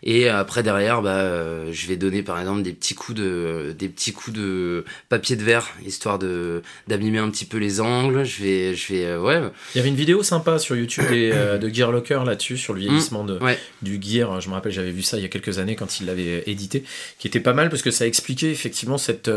[0.09, 3.89] Et après derrière, bah, euh, je vais donner par exemple des petits coups de, des
[3.89, 8.23] petits coups de papier de verre, histoire de d'abîmer un petit peu les angles.
[8.23, 9.43] Je vais, je vais, euh, ouais.
[9.75, 12.79] Il y avait une vidéo sympa sur YouTube euh, de Gear Locker là-dessus sur le
[12.79, 13.41] vieillissement de,
[13.83, 14.41] du gear.
[14.41, 16.85] Je me rappelle, j'avais vu ça il y a quelques années quand il l'avait édité,
[17.19, 19.29] qui était pas mal parce que ça expliquait effectivement cette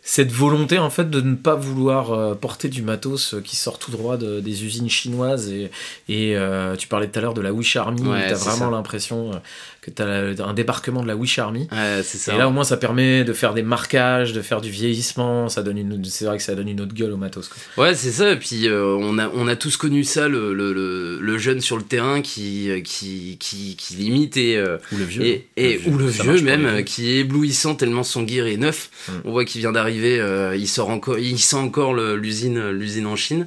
[0.00, 4.16] cette volonté en fait de ne pas vouloir porter du matos qui sort tout droit
[4.16, 5.70] des usines chinoises et,
[6.08, 6.36] et
[6.78, 9.32] tu parlais tout à l'heure de la Wish Army tu as vraiment l'impression
[9.84, 11.68] tu as un débarquement de la Wish Army.
[12.02, 12.34] ça.
[12.34, 15.48] Et là, au moins, ça permet de faire des marquages, de faire du vieillissement.
[15.48, 17.48] Ça donne une, c'est vrai que ça donne une autre gueule au matos.
[17.48, 17.84] Quoi.
[17.84, 18.32] Ouais, c'est ça.
[18.32, 21.76] Et puis, euh, on, a, on a tous connu ça, le, le, le, jeune sur
[21.76, 24.56] le terrain qui, qui, qui, qui limite et.
[24.56, 25.42] Euh, ou le vieux.
[25.56, 28.90] Et, ou le vieux même, qui est éblouissant tellement son gear est neuf.
[29.08, 29.12] Mm.
[29.24, 33.16] On voit qu'il vient d'arriver, euh, il, sort encore, il sent encore l'usine, l'usine en
[33.16, 33.46] Chine.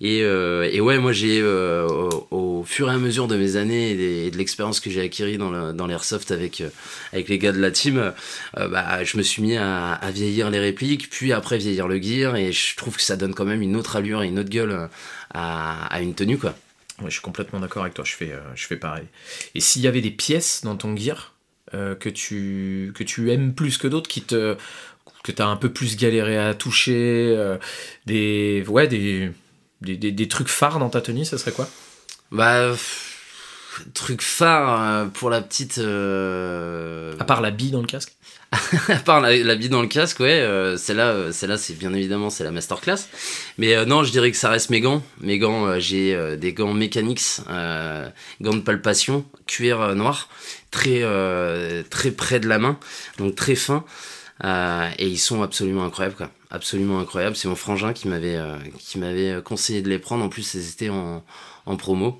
[0.00, 1.88] Et, euh, et ouais, moi j'ai euh,
[2.30, 5.72] au, fur et à mesure de mes années et, de l'expérience que j'ai acquis dans,
[5.72, 6.68] dans l'airsoft avec, euh,
[7.12, 8.12] avec les gars de la team,
[8.56, 12.52] bah, je me suis mis à, vieillir les répliques, puis après vieillir le gear, et
[12.52, 14.88] je trouve que ça donne quand même une autre allure et une autre gueule
[15.34, 16.54] à, à une tenue quoi.
[17.00, 19.04] Ouais, je suis complètement d'accord avec toi, je fais, je fais pareil.
[19.54, 21.34] Et s'il y avait des pièces dans ton gear
[21.72, 24.56] que, tu, que tu aimes plus que d'autres, qui te
[25.24, 27.36] que tu as un peu plus galéré à toucher,
[28.06, 29.30] des ouais des
[29.80, 31.68] des, des, trucs phares dans ta tenue, ça serait quoi
[32.32, 32.74] Bah,
[33.94, 35.78] truc phare euh, pour la petite.
[35.78, 38.14] Euh, à part la bille dans le casque
[38.88, 42.44] à part la, bille dans le casque, ouais, euh, celle-là, celle-là, c'est bien évidemment c'est
[42.44, 42.96] la masterclass.
[43.58, 45.02] Mais non, je dirais que ça reste mes gants.
[45.20, 50.30] Mes gants, j'ai des gants mécaniques, gants de palpation, cuir noir,
[50.70, 51.02] très
[51.90, 52.78] très près de la main,
[53.18, 53.84] donc très fin.
[54.42, 57.36] et ils sont absolument incroyables, quoi absolument incroyable.
[57.36, 60.24] C'est mon frangin qui m'avait euh, qui m'avait conseillé de les prendre.
[60.24, 61.24] En plus, ils étaient en,
[61.66, 62.18] en promo.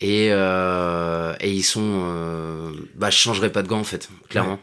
[0.00, 2.02] Et, euh, et ils sont.
[2.04, 4.58] Euh, bah, je changerais pas de gants en fait, clairement.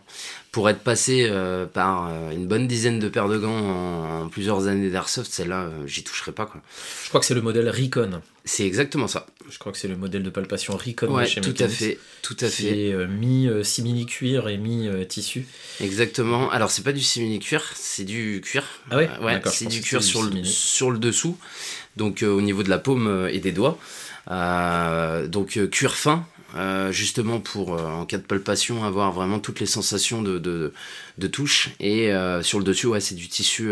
[0.51, 4.67] Pour être passé euh, par euh, une bonne dizaine de paires de gants en, plusieurs
[4.67, 6.45] années d'airsoft, celle-là, j'y toucherai pas.
[6.45, 6.61] Quoi.
[7.03, 8.21] Je crois que c'est le modèle Recon.
[8.43, 9.27] C'est exactement ça.
[9.49, 12.35] Je crois que c'est le modèle de palpation Recon ouais, chez tout à fait, tout
[12.41, 12.91] à fait.
[12.91, 15.45] C'est mi simili cuir et mi tissu.
[15.79, 16.49] Exactement.
[16.51, 18.63] Alors c'est pas du simili cuir, c'est du cuir.
[18.89, 19.09] Ah ouais.
[19.21, 21.37] ouais c'est du cuir sur le, sur le dessous,
[21.95, 23.79] donc au niveau de la paume et des doigts.
[24.29, 29.59] Euh, donc euh, cuir fin, euh, justement pour en cas de palpation avoir vraiment toutes
[29.59, 31.69] les sensations de, de, touche.
[31.79, 32.11] Et
[32.41, 33.71] sur le dessus ouais c'est du tissu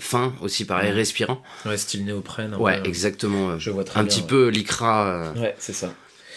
[0.00, 1.42] fin aussi pareil respirant.
[1.64, 5.92] Ouais style néoprène ouais exactement je vois très un petit peu lycra ouais c'est ça.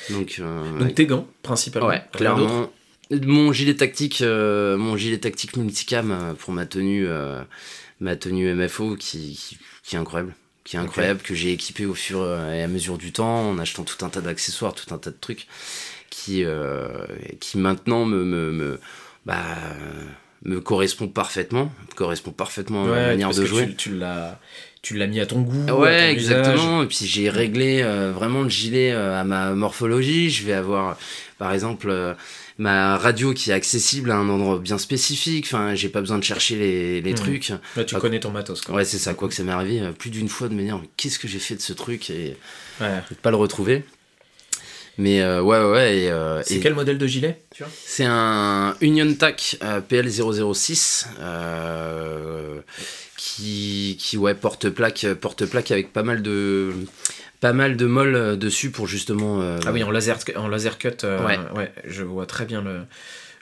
[0.09, 0.41] donc
[0.79, 1.89] donc tes gants principalement.
[1.89, 2.69] Ouais clairement.
[3.11, 7.07] mon gilet tactique mon gilet tactique multicam pour ma tenue
[7.99, 10.33] ma tenue MFO qui, qui est incroyable
[10.69, 13.83] qui est incroyable, que j'ai équipé au fur et à mesure du temps, en achetant
[13.83, 15.47] tout un tas d'accessoires, tout un tas de trucs,
[16.11, 16.87] qui, euh,
[17.39, 18.79] qui maintenant me, me, me,
[19.25, 19.57] bah,
[20.43, 23.69] me correspond parfaitement, correspond parfaitement à ma manière de jouer.
[23.69, 24.39] Tu, tu l'as
[24.83, 25.71] tu l'as mis à ton goût.
[25.71, 26.83] Ouais, exactement.
[26.83, 30.29] Et puis j'ai réglé euh, vraiment le gilet euh, à ma morphologie.
[30.29, 30.99] Je vais avoir,
[31.39, 32.15] par exemple,
[32.59, 35.45] ma radio qui est accessible à un endroit bien spécifique.
[35.47, 37.15] Enfin, j'ai pas besoin de chercher les, les hmm.
[37.15, 37.53] trucs.
[37.87, 38.61] tu connais ton matos.
[38.61, 38.75] Quoi.
[38.75, 39.13] Ouais, c'est ça.
[39.13, 41.39] Quoi que ça m'est arrivé euh, plus d'une fois de me dire qu'est-ce que j'ai
[41.39, 42.35] fait de ce truc et
[42.81, 42.99] ouais.
[43.21, 43.85] pas le retrouver.
[44.97, 46.09] Mais euh, ouais, ouais.
[46.09, 47.41] Euh, c'est quel modèle de gilet
[47.85, 49.57] C'est un Union Tac
[49.89, 51.05] PL006
[53.15, 56.73] qui, qui ouais, porte plaque, porte plaque avec pas mal de
[57.39, 59.41] pas mal de molles euh, dessus pour justement.
[59.41, 61.19] Euh, ah oui, en laser, en laser cut, euh,
[61.55, 61.71] ouais.
[61.85, 62.81] je vois très bien le,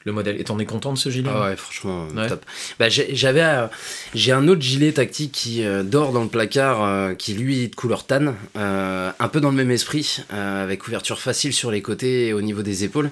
[0.05, 0.39] le modèle.
[0.39, 2.45] Et t'en es content de ce gilet ah ouais, franchement, top.
[2.79, 3.67] Bah, j'avais,
[4.13, 8.05] j'ai un autre gilet tactique qui dort dans le placard, qui lui est de couleur
[8.05, 12.41] tan, un peu dans le même esprit, avec couverture facile sur les côtés et au
[12.41, 13.10] niveau des épaules,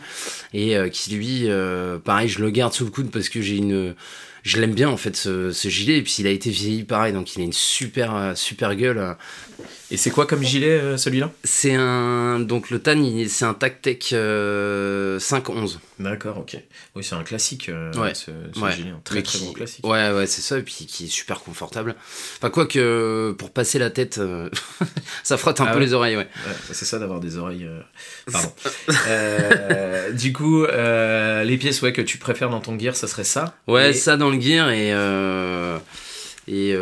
[0.53, 1.49] et qui lui,
[2.03, 3.95] pareil, je le garde sous le coude parce que j'ai une
[4.43, 7.13] je l'aime bien en fait ce, ce, gilet et puis il a été vieilli pareil
[7.13, 9.15] donc il a une super super gueule
[9.91, 11.31] Et c'est quoi comme gilet euh, celui-là?
[11.43, 12.39] C'est un.
[12.39, 12.97] Donc le TAN,
[13.29, 15.79] c'est un Tactec euh, 511.
[15.99, 16.57] D'accord, ok.
[16.95, 18.15] Oui, c'est un classique, euh, Ouais.
[18.15, 18.71] ce, ce Ouais.
[18.71, 18.89] gilet.
[18.89, 19.85] Un très très bon classique.
[19.85, 21.93] Ouais, ouais, c'est ça, et puis qui est super confortable.
[22.37, 24.49] Enfin, quoi que pour passer la tête, euh,
[25.23, 26.27] ça frotte un Ah peu ouais les oreilles, ouais.
[26.47, 27.65] Ouais, c'est ça d'avoir des oreilles.
[27.65, 27.79] euh,
[28.31, 28.51] Pardon.
[29.07, 33.23] Euh, du coup, euh, les pièces ouais, que tu préfères dans ton gear, ça serait
[33.23, 33.55] ça?
[33.67, 34.91] Ouais, Et- ça dans le gear, et.
[34.93, 35.77] euh,
[36.47, 36.73] Et.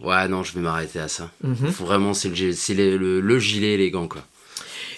[0.00, 1.30] Ouais, non, je vais m'arrêter à ça.
[1.42, 1.72] Mhm.
[1.72, 4.22] Faut vraiment, c'est le, gi- c'est le, le, le gilet élégant, quoi.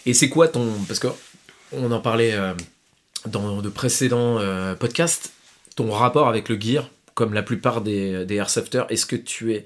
[0.07, 0.73] Et c'est quoi ton.
[0.87, 1.09] Parce que
[1.73, 2.55] on en parlait euh,
[3.27, 5.33] dans de précédents euh, podcasts,
[5.77, 9.65] ton rapport avec le gear, comme la plupart des, des airsofters, est-ce que tu es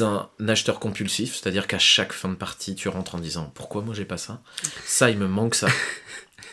[0.00, 1.34] un acheteur compulsif?
[1.36, 4.40] C'est-à-dire qu'à chaque fin de partie, tu rentres en disant Pourquoi moi j'ai pas ça?
[4.84, 5.68] Ça, il me manque ça.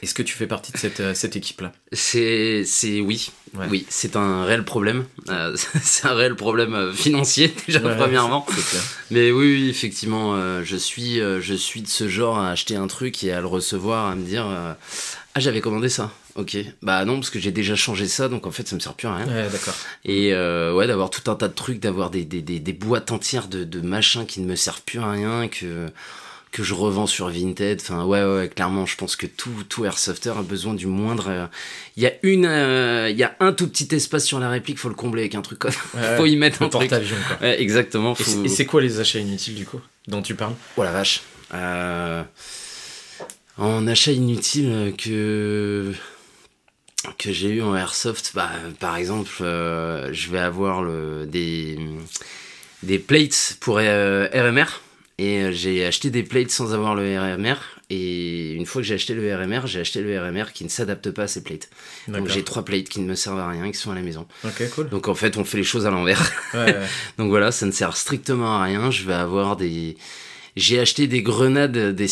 [0.06, 3.65] Est-ce que tu fais partie de cette, euh, cette équipe-là C'est, c'est oui, Ouais.
[3.70, 5.06] oui, c'est un réel problème.
[5.30, 8.41] Euh, c'est un réel problème euh, financier déjà Ouais, premièrement.
[8.41, 8.84] clair.
[9.12, 12.76] Mais oui, oui, effectivement, euh, je suis, euh, je suis de ce genre à acheter
[12.76, 16.12] un truc et à le recevoir, à me dire, ah j'avais commandé ça.
[16.36, 18.94] Ok, bah non parce que j'ai déjà changé ça, donc en fait ça me sert
[18.94, 19.26] plus à rien.
[19.28, 19.74] Ouais, d'accord.
[20.04, 23.12] Et euh, ouais, d'avoir tout un tas de trucs, d'avoir des, des, des, des boîtes
[23.12, 25.88] entières de, de machins qui ne me servent plus à rien, que,
[26.56, 27.82] que je revends sur Vinted.
[27.82, 31.26] Enfin, ouais, ouais, clairement, je pense que tout, tout Airsofter a besoin du moindre.
[31.28, 31.46] euh,
[31.98, 34.78] Il y a une, euh, il y a un tout petit espace sur la réplique,
[34.80, 35.60] faut le combler avec un truc.
[35.60, 35.72] Quoi.
[35.96, 36.89] Ouais, faut y mettre un truc.
[36.89, 37.38] porte-avions, quoi.
[37.46, 38.13] Ouais, exactement.
[38.13, 38.32] Et Faut...
[38.32, 40.54] c'est- Et c'est quoi les achats inutiles, du coup, dont tu parles?
[40.78, 41.22] Oh la vache.
[41.54, 42.24] Euh,
[43.58, 45.94] En achat inutile que
[47.18, 51.78] que j'ai eu en airsoft, bah, par exemple, je vais avoir le, des
[52.84, 54.65] des plates pour RMR
[55.17, 57.56] et euh, j'ai acheté des plates sans avoir le RMR
[57.89, 61.12] et une fois que j'ai acheté le RMR, j'ai acheté le RMR qui ne s'adapte
[61.12, 61.69] pas à ces plates.
[62.08, 64.28] Donc j'ai trois plates qui ne me servent à rien, qui sont à la maison.
[64.73, 64.89] Cool.
[64.89, 66.32] Donc en fait, on fait les choses à l'envers.
[66.54, 66.80] Ouais, ouais.
[67.17, 68.89] Donc voilà, ça ne sert strictement à rien.
[68.89, 69.97] Je vais avoir des.
[70.56, 72.08] J'ai acheté des grenades, des,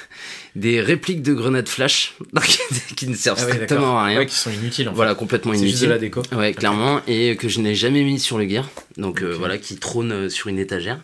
[0.56, 2.14] des répliques de grenades flash
[2.96, 4.18] qui ne servent Ah ouais, strictement à rien.
[4.18, 5.58] Ouais, qui sont inutiles en Voilà, complètement fait.
[5.58, 6.22] C'est juste de la déco.
[6.32, 8.68] Ouais, clairement, et que je n'ai jamais mis sur le gear.
[8.98, 11.00] Donc euh, voilà, qui trône euh, sur une étagère.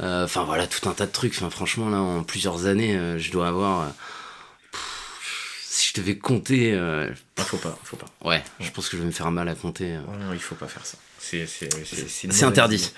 [0.00, 1.34] Euh, Enfin voilà, tout un tas de trucs.
[1.36, 3.82] Enfin, franchement, là, en plusieurs années, euh, je dois avoir.
[3.82, 3.86] euh,
[4.72, 6.74] pff, si je devais compter.
[6.76, 8.06] Ah, faut pas, faut pas.
[8.24, 9.84] ouais, je pense que je vais me faire mal à compter.
[9.84, 10.98] Ouais, non, il faut pas faire ça.
[11.20, 12.92] C'est interdit.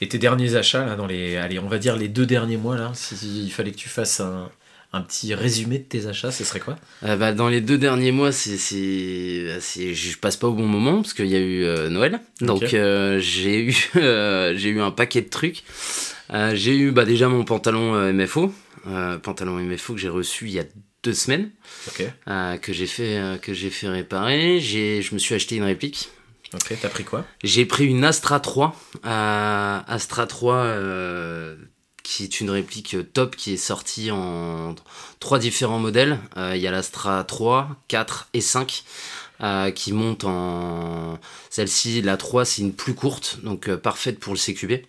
[0.00, 1.36] Et tes derniers achats, là, dans les.
[1.36, 4.50] Allez, on va dire les deux derniers mois, là, s'il fallait que tu fasses un,
[4.92, 6.76] un petit résumé de tes achats, ce serait quoi?
[7.04, 8.56] Euh, bah, dans les deux derniers mois, c'est,
[9.46, 12.20] bah, c'est- je passe pas au bon moment parce qu'il y a eu euh, Noël.
[12.40, 15.62] Donc euh, j'ai eu, j'ai eu un paquet de trucs.
[16.32, 18.52] Euh, j'ai eu bah, déjà mon pantalon euh, MFO,
[18.86, 20.64] euh, pantalon MFO que j'ai reçu il y a
[21.02, 21.50] deux semaines,
[21.88, 22.04] Ok.
[22.28, 24.60] euh, que j'ai fait, que j'ai fait réparer.
[24.60, 26.10] J'ai, je me suis acheté une réplique.
[26.54, 27.24] Ok, t'as pris quoi?
[27.42, 31.56] J'ai pris une Astra 3, euh, Astra 3 euh,
[32.02, 34.74] qui est une réplique top qui est sortie en
[35.18, 36.18] trois différents modèles.
[36.36, 38.84] Il y a l'Astra 3, 4 et 5
[39.42, 41.18] euh, qui montent en...
[41.50, 44.84] Celle-ci, la 3, c'est une plus courte, donc euh, parfaite pour le CQB.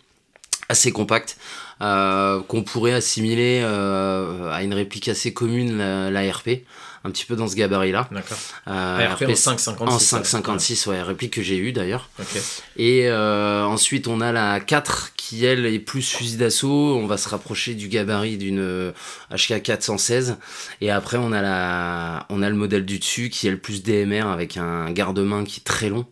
[0.70, 1.38] Assez compacte,
[1.82, 6.64] euh, qu'on pourrait assimiler euh, à une réplique assez commune, la, la RP,
[7.06, 8.08] un petit peu dans ce gabarit-là.
[8.12, 8.38] D'accord.
[8.68, 9.82] Euh, ARP en 5,56.
[9.82, 9.98] en ouais.
[9.98, 12.10] 5,56, ouais, réplique que j'ai eu d'ailleurs.
[12.20, 12.42] Ok.
[12.78, 16.96] Et euh, ensuite, on a la 4 qui, elle, est plus fusil d'assaut.
[16.96, 18.92] On va se rapprocher du gabarit d'une euh,
[19.32, 20.38] HK 416.
[20.80, 23.84] Et après, on a, la, on a le modèle du dessus qui est le plus
[23.84, 26.06] DMR avec un garde-main qui est très long,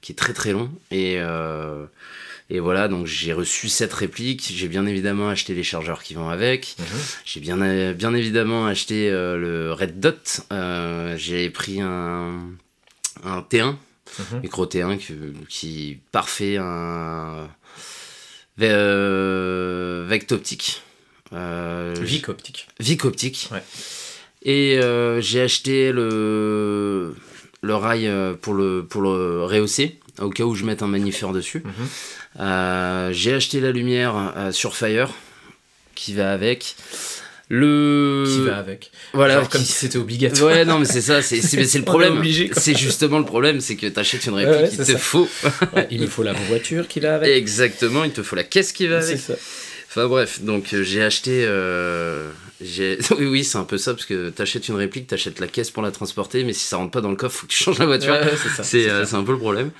[0.00, 0.70] qui est très très long.
[0.92, 1.86] Et, euh,
[2.48, 4.52] et voilà, donc j'ai reçu cette réplique.
[4.54, 6.76] J'ai bien évidemment acheté les chargeurs qui vont avec.
[6.78, 6.84] Mhm.
[7.24, 10.40] J'ai bien, bien évidemment acheté euh, le Red Dot.
[10.52, 12.40] Euh, j'ai pris un,
[13.24, 13.74] un T1
[14.30, 14.40] Mhm.
[14.42, 15.14] micro T1 qui,
[15.48, 17.48] qui parfait un
[18.62, 20.82] euh, Vect optique.
[21.32, 22.68] Euh, Vic optique.
[22.78, 23.48] Vic optique.
[23.52, 23.62] Ouais.
[24.42, 27.14] Et euh, j'ai acheté le,
[27.62, 31.32] le rail euh, pour le, pour le rehausser, au cas où je mette un magnifère
[31.32, 31.62] dessus.
[31.64, 31.72] Mhm.
[32.40, 35.10] Euh, j'ai acheté la lumière euh, sur Fire
[35.94, 36.76] qui va avec.
[37.48, 38.24] Le...
[38.26, 38.90] Qui va avec.
[39.12, 40.52] Voilà, Genre comme qui- si c'était obligatoire.
[40.52, 42.20] Ouais, non, mais c'est ça, c'est c'est- c'est le problème.
[42.56, 44.98] C'est justement le problème, c'est que t'achètes une réplique, Ouais, ouais, il c'est te ça.
[44.98, 45.28] faut.
[45.76, 47.28] Ouais, il me faut la voiture qui va avec.
[47.30, 49.20] Exactement, il te faut la caisse qui va C'est avec.
[49.20, 49.34] ça.
[49.88, 52.28] Enfin bref, donc euh, j'ai acheté, euh,
[53.18, 55.82] Oui, oui, c'est un peu ça, parce que t'achètes une réplique, t'achètes la caisse pour
[55.82, 57.86] la transporter, mais si ça rentre pas dans le coffre, faut que tu changes la
[57.86, 58.16] voiture.
[58.62, 59.70] c'est euh, un peu le problème.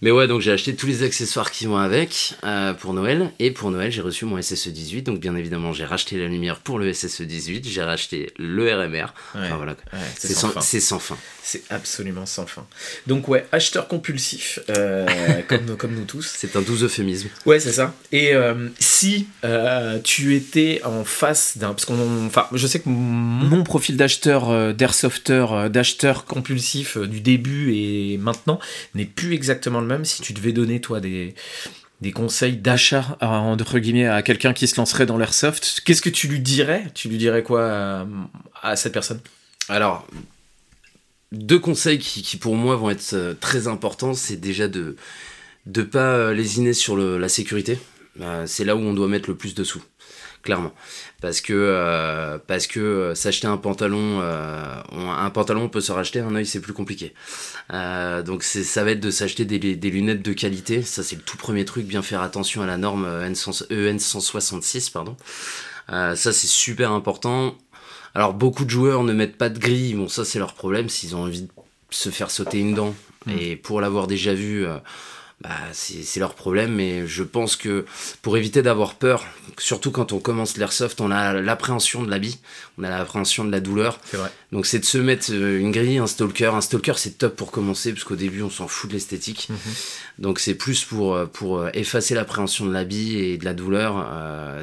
[0.00, 3.32] Mais ouais, donc j'ai acheté tous les accessoires qui vont avec euh, pour Noël.
[3.38, 5.02] Et pour Noël, j'ai reçu mon SSE 18.
[5.02, 7.66] Donc bien évidemment, j'ai racheté la lumière pour le SSE 18.
[7.68, 9.06] J'ai racheté le RMR.
[9.34, 9.76] Enfin voilà.
[10.16, 11.16] c'est sans, sans, fin.
[11.42, 12.66] C'est absolument sans fin.
[13.06, 15.06] Donc ouais, acheteur compulsif, euh,
[15.48, 16.34] comme, comme nous tous.
[16.36, 17.28] C'est un doux euphémisme.
[17.46, 17.94] Ouais, c'est ça.
[18.12, 18.32] Et
[18.78, 19.26] si
[20.04, 21.70] tu étais en face d'un...
[21.70, 22.19] Parce qu'on...
[22.26, 28.58] Enfin, je sais que mon profil d'acheteur, d'airsofter, d'acheteur compulsif du début et maintenant
[28.94, 30.04] n'est plus exactement le même.
[30.04, 31.34] Si tu devais donner, toi, des,
[32.00, 36.28] des conseils d'achat entre guillemets à quelqu'un qui se lancerait dans l'airsoft, qu'est-ce que tu
[36.28, 36.86] lui dirais?
[36.94, 38.06] Tu lui dirais quoi
[38.62, 39.20] à, cette personne?
[39.68, 40.06] Alors,
[41.32, 44.96] deux conseils qui, pour moi vont être euh, très importants, c'est déjà de
[45.66, 47.78] ne pas euh, lésiner sur la sécurité.
[48.20, 49.82] Euh, c'est là où on doit mettre le plus de sous
[50.42, 50.72] clairement.
[51.20, 55.92] Parce que euh, parce que euh, s'acheter un pantalon euh, un pantalon on peut se
[55.92, 57.14] racheter un œil c'est plus compliqué.
[57.70, 60.82] Donc ça va être de s'acheter des, des, lunettes de qualité.
[60.82, 65.16] Ça c'est le tout premier truc bien faire attention à la norme EN, 166 pardon.
[65.88, 67.56] Ça c'est super important.
[68.14, 71.14] Alors beaucoup de joueurs ne mettent pas de grille bon ça c'est leur problème s'ils
[71.14, 71.48] ont envie de
[71.90, 72.94] se faire sauter une dent.
[73.26, 73.32] Mmh.
[73.38, 74.66] et pour l'avoir déjà vu
[75.42, 77.86] bah, c'est leur problème, mais je pense que
[78.20, 79.24] pour éviter d'avoir peur,
[79.58, 82.40] surtout quand on commence l'airsoft, on a l'appréhension de l'habit,
[82.76, 83.98] on a l'appréhension de la douleur.
[84.12, 84.30] Vrai.
[84.52, 86.54] Donc c'est de se mettre euh, une grille, un stalker.
[86.54, 89.48] Un stalker c'est top pour commencer, parce qu'au début on s'en fout de l'esthétique.
[89.48, 89.56] Mhm.
[90.18, 94.06] Donc c'est plus pour, euh, pour euh, effacer l'appréhension de l'habit et de la douleur,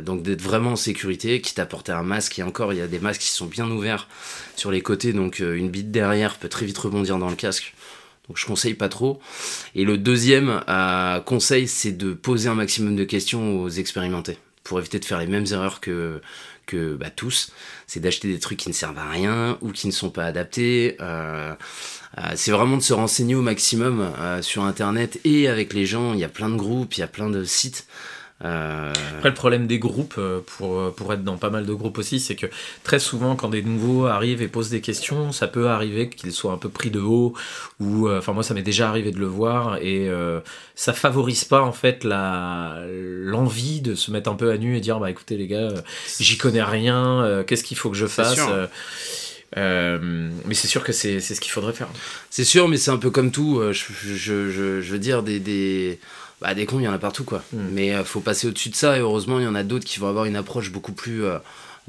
[0.03, 2.37] donc d'être vraiment en sécurité, quitte à porter un masque.
[2.37, 4.07] Et encore, il y a des masques qui sont bien ouverts
[4.55, 7.73] sur les côtés, donc une bite derrière peut très vite rebondir dans le casque.
[8.27, 9.19] Donc je conseille pas trop.
[9.75, 14.79] Et le deuxième euh, conseil, c'est de poser un maximum de questions aux expérimentés pour
[14.79, 16.21] éviter de faire les mêmes erreurs que,
[16.65, 17.51] que bah, tous.
[17.87, 20.97] C'est d'acheter des trucs qui ne servent à rien ou qui ne sont pas adaptés.
[20.99, 21.53] Euh,
[22.17, 24.11] euh, c'est vraiment de se renseigner au maximum
[24.41, 26.13] sur Internet et avec les gens.
[26.13, 27.87] Il y a plein de groupes, il y a plein de sites.
[28.45, 31.73] Euh, Après, le problème des groupes, euh, pour, euh, pour être dans pas mal de
[31.73, 32.45] groupes aussi, c'est que
[32.83, 36.51] très souvent, quand des nouveaux arrivent et posent des questions, ça peut arriver qu'ils soient
[36.51, 37.33] un peu pris de haut,
[37.79, 40.09] ou, enfin, moi, ça m'est déjà arrivé de le voir, et
[40.75, 44.81] ça favorise pas, en fait, la, l'envie de se mettre un peu à nu et
[44.81, 45.69] dire, bah écoutez, les gars,
[46.19, 48.39] j'y connais rien, qu'est-ce qu'il faut que je fasse
[49.55, 51.87] mais c'est sûr que c'est, c'est ce qu'il faudrait faire.
[52.29, 53.61] C'est sûr, mais c'est un peu comme tout.
[53.71, 55.99] Je, je, je, je veux dire, des, des,
[56.41, 57.43] bah, des cons, il y en a partout, quoi.
[57.51, 57.67] Hmm.
[57.71, 59.99] Mais euh, faut passer au-dessus de ça, et heureusement, il y en a d'autres qui
[59.99, 61.25] vont avoir une approche beaucoup plus.
[61.25, 61.37] Euh,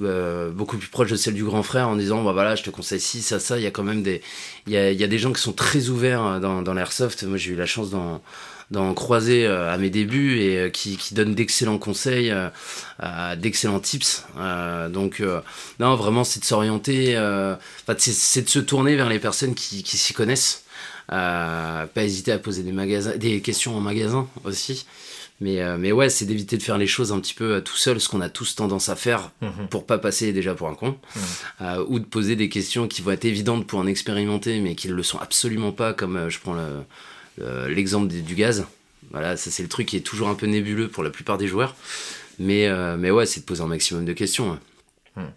[0.01, 2.71] euh, beaucoup plus proche de celle du grand frère en disant bah voilà je te
[2.71, 4.23] conseille ci ça ça il y a quand même des
[4.69, 7.37] il y a, y a, des gens qui sont très ouverts dans, dans l'airsoft moi
[7.37, 8.23] j'ai eu la chance d'en
[8.71, 12.33] d'en croiser à mes débuts et qui, qui donnent d'excellents conseils
[13.39, 14.25] d'excellents tips
[14.91, 15.21] donc
[15.81, 17.19] non vraiment c'est de s'orienter
[17.99, 20.63] c'est de se tourner vers les personnes qui, qui s'y connaissent
[21.11, 24.87] euh, pas hésiter à poser des, magasins, des questions en magasin aussi.
[25.41, 27.77] Mais, euh, mais ouais, c'est d'éviter de faire les choses un petit peu euh, tout
[27.77, 29.69] seul, ce qu'on a tous tendance à faire mhm.
[29.71, 30.99] pour pas passer déjà pour un con.
[31.61, 31.85] Mhm.
[31.89, 34.95] ou de poser des questions qui vont être évidentes pour en expérimenter, mais qui ne
[34.95, 36.57] le sont absolument pas, comme je prends
[37.69, 38.67] l'exemple du gaz.
[39.11, 41.47] Voilà, ça c'est le truc qui est toujours un peu nébuleux pour la plupart des
[41.47, 41.77] joueurs.
[42.41, 44.59] Mais, mais ouais, c'est de poser un maximum de questions.
[45.17, 45.31] Mhm.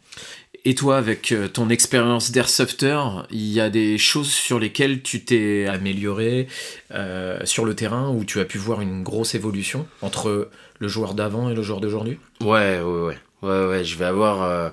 [0.63, 2.99] Et toi, avec euh, ton expérience d'airsofter,
[3.31, 6.47] il y a des choses sur lesquelles tu t'es amélioré
[6.93, 11.15] euh, sur le terrain où tu as pu voir une grosse évolution entre le joueur
[11.15, 12.19] d'avant et le joueur d'aujourd'hui?
[12.41, 13.83] Ouais, ouais, ouais, ouais, ouais.
[13.83, 14.69] Je vais avoir euh,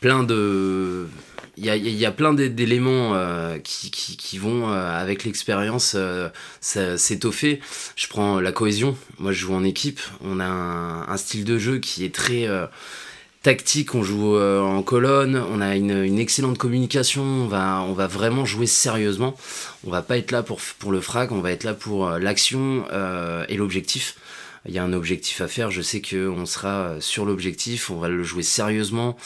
[0.00, 1.06] plein de.
[1.56, 3.20] Il y a, y a, plein d'éléments
[3.64, 5.96] qui, qui, vont, avec l'expérience,
[6.60, 7.58] s'étoffer.
[7.96, 8.96] Je prends la cohésion.
[9.18, 9.98] Moi, je joue en équipe.
[10.20, 12.46] On a un style de jeu qui est très
[13.42, 18.06] tactique, on joue euh, en colonne, on a une, excellente communication, on va, on va
[18.06, 19.34] vraiment jouer sérieusement.
[19.86, 22.18] On va pas être là pour, pour le frag, on va être là pour euh,
[22.18, 24.16] l'action euh, et l'objectif.
[24.66, 28.08] Il y a un objectif à faire, je sais qu'on sera sur l'objectif, on va
[28.08, 29.16] le jouer sérieusement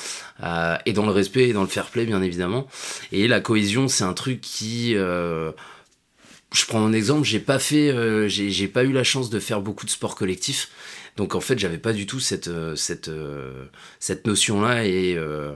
[0.84, 2.68] et dans le respect et dans le fair play bien évidemment.
[3.10, 5.52] Et la cohésion, c'est un truc qui je
[6.68, 9.90] prends un exemple, j'ai pas fait, j'ai pas eu la chance de faire beaucoup de
[9.90, 10.68] sports collectifs.
[11.16, 13.66] Donc en fait, j'avais pas du tout cette, euh, cette, euh,
[14.00, 15.52] cette notion-là et, euh,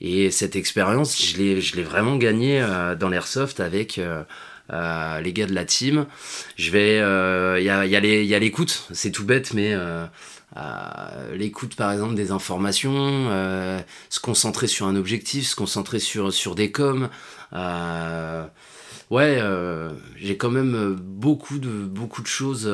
[0.00, 2.60] et cette expérience, je l'ai vraiment gagné
[2.98, 6.06] dans l'airsoft avec les gars de la team.
[6.56, 9.74] Je vais, il y a, y a l'écoute, c'est tout bête, mais
[11.32, 13.30] l'écoute par exemple des informations,
[14.10, 17.08] se concentrer sur un objectif, se concentrer sur, sur des coms.
[19.10, 19.40] ouais,
[20.16, 22.70] j'ai quand même beaucoup de, beaucoup de choses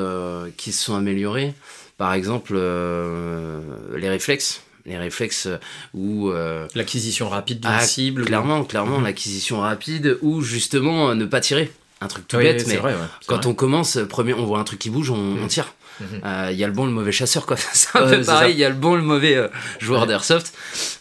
[0.56, 1.54] qui se sont améliorées.
[2.00, 3.60] Par exemple, euh,
[3.94, 4.62] les réflexes.
[4.86, 5.48] les réflexes
[5.92, 6.32] où
[6.74, 8.24] l'acquisition rapide d'une ah, cible.
[8.24, 9.04] Clairement, clairement, mhm.
[9.04, 11.70] l'acquisition rapide ou justement ne pas tirer
[12.00, 12.80] un truc tout bête, mais
[13.26, 15.74] quand on commence, premier, on voit un truc qui bouge, on, on tire.
[16.00, 16.22] Il mhm.
[16.24, 17.56] euh, y a le bon, le mauvais chasseur, quoi.
[17.72, 18.54] c'est un peu pareil.
[18.54, 19.48] Il y a le bon, le mauvais euh,
[19.78, 20.52] joueur d'airsoft.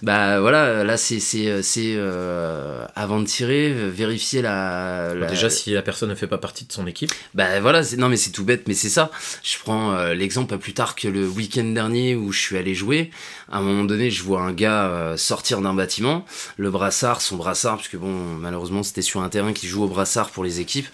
[0.02, 6.16] Bah voilà, là c'est euh, avant de tirer, vérifier la, Déjà si la personne ne
[6.16, 7.12] fait pas partie de son équipe.
[7.34, 9.12] Bah voilà, non mais c'est tout bête, mais c'est ça.
[9.43, 13.12] Je prends l'exemple pas plus tard que le week-end dernier où je suis allé jouer.
[13.52, 16.26] À un moment donné, je vois un gars sortir d'un bâtiment,
[16.58, 20.30] le brassard, son brassard, puisque bon, malheureusement c'était sur un terrain qui joue au brassard
[20.30, 20.88] pour les équipes.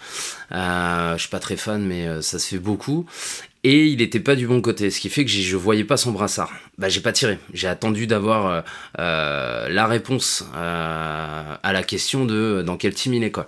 [0.52, 3.06] je suis pas très fan, mais ça se fait beaucoup
[3.66, 6.12] et il n'était pas du bon côté, ce qui fait que je voyais pas son
[6.12, 6.54] brassard.
[6.78, 8.62] Bah j'ai pas tiré, j'ai attendu d'avoir euh,
[9.00, 13.48] euh, la réponse euh, à la question de dans quel team il est quoi.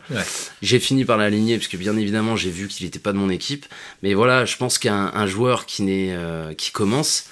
[0.63, 3.29] J'ai fini par l'aligner parce que bien évidemment j'ai vu qu'il n'était pas de mon
[3.29, 3.67] équipe,
[4.01, 6.17] mais voilà, je pense qu'un joueur qui n'est
[6.57, 7.25] qui commence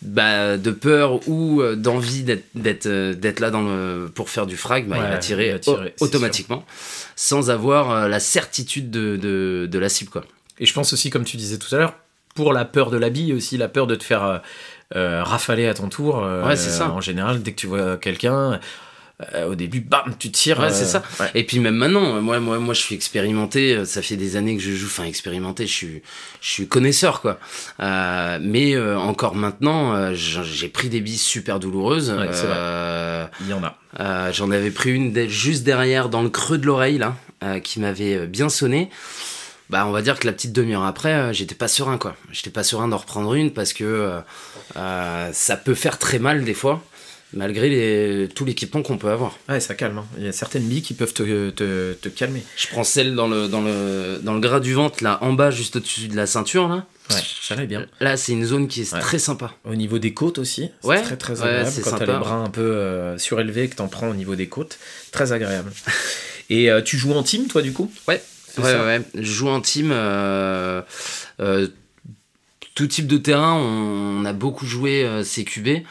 [0.00, 5.10] bah, de peur ou d'envie d'être là dans le, pour faire du frag, bah, il
[5.10, 5.60] va tirer,
[5.98, 6.64] automatiquement
[7.16, 10.24] sans avoir la certitude de, de, de la cible quoi.
[10.60, 11.94] Et je pense aussi, comme tu disais tout à l'heure,
[12.34, 14.38] pour la peur de la bille aussi, la peur de te faire euh,
[14.96, 16.22] euh, rafaler à ton tour.
[16.22, 16.90] Euh, ouais, c'est ça.
[16.90, 18.60] En général, dès que tu vois quelqu'un,
[19.46, 20.60] au début, bam, tu tires.
[20.60, 21.02] Ouais, c'est ça.
[21.34, 23.84] Et puis même maintenant, moi, moi, moi, je suis expérimenté.
[23.84, 24.86] Ça fait des années que je joue.
[24.86, 25.66] Enfin, expérimenté.
[25.66, 26.02] Je suis,
[26.40, 27.38] je suis connaisseur, quoi.
[27.78, 32.14] mais encore maintenant, j'ai pris des billes super douloureuses.
[33.40, 34.32] Il y en a.
[34.32, 37.14] J'en avais pris une juste derrière, dans le creux de l'oreille, là,
[37.62, 38.88] qui m'avait bien sonné
[39.70, 42.16] bah on va dire que la petite demi-heure après, euh, j'étais pas serein quoi.
[42.32, 44.20] J'étais pas serein d'en reprendre une parce que euh,
[44.76, 46.84] euh, ça peut faire très mal des fois,
[47.34, 49.38] malgré les, tout l'équipement qu'on peut avoir.
[49.48, 49.98] Ouais, ça calme.
[49.98, 50.06] Hein.
[50.18, 52.42] Il y a certaines billes qui peuvent te, te, te, calmer.
[52.56, 55.52] Je prends celle dans le, dans, le, dans le gras du ventre, là en bas,
[55.52, 56.84] juste au-dessus de la ceinture là.
[57.10, 57.86] Ouais, ça va bien.
[58.00, 59.52] Là, c'est une zone qui est très sympa.
[59.64, 61.70] Au niveau des côtes aussi, c'est ouais, très très agréable.
[61.84, 64.78] Quand t'as les bras un peu surélevés que t'en prends au niveau des côtes,
[65.12, 65.72] très agréable.
[66.50, 67.92] Et tu joues en team, toi, du coup?
[68.06, 68.22] Ouais,
[68.58, 69.90] Ouais, ouais, Je joue en team.
[69.92, 70.82] Euh,
[71.40, 71.68] euh,
[72.74, 75.84] tout type de terrain, on, a beaucoup joué euh, CQB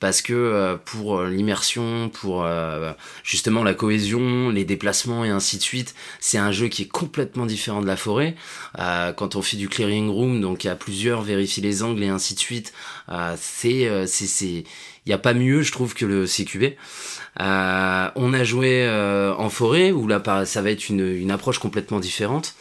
[0.00, 2.46] parce que pour l'immersion, pour
[3.22, 7.46] justement la cohésion, les déplacements et ainsi de suite, c'est un jeu qui est complètement
[7.46, 8.34] différent de la forêt.
[8.76, 12.40] quand on fait du clearing room, donc a plusieurs, vérifier les angles et ainsi de
[12.40, 12.72] suite,
[13.36, 14.64] c'est c'est
[15.06, 16.76] il n'y a pas mieux, je trouve, que le CQB.
[17.40, 22.00] Euh, on a joué euh, en forêt où là ça va être une, approche complètement
[22.00, 22.54] différente.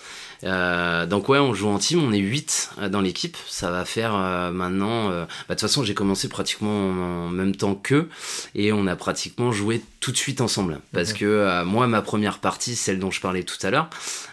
[0.43, 3.37] Euh, donc ouais, on joue en team, on est 8 dans l'équipe.
[3.47, 4.13] Ça va faire
[4.51, 5.09] maintenant...
[5.09, 8.09] Bah, de toute façon, j'ai commencé pratiquement en, même temps qu'eux
[8.55, 10.79] et on a pratiquement joué tout de suite ensemble.
[10.91, 13.89] Parce que moi, ma première partie, celle dont je parlais tout à l'heure,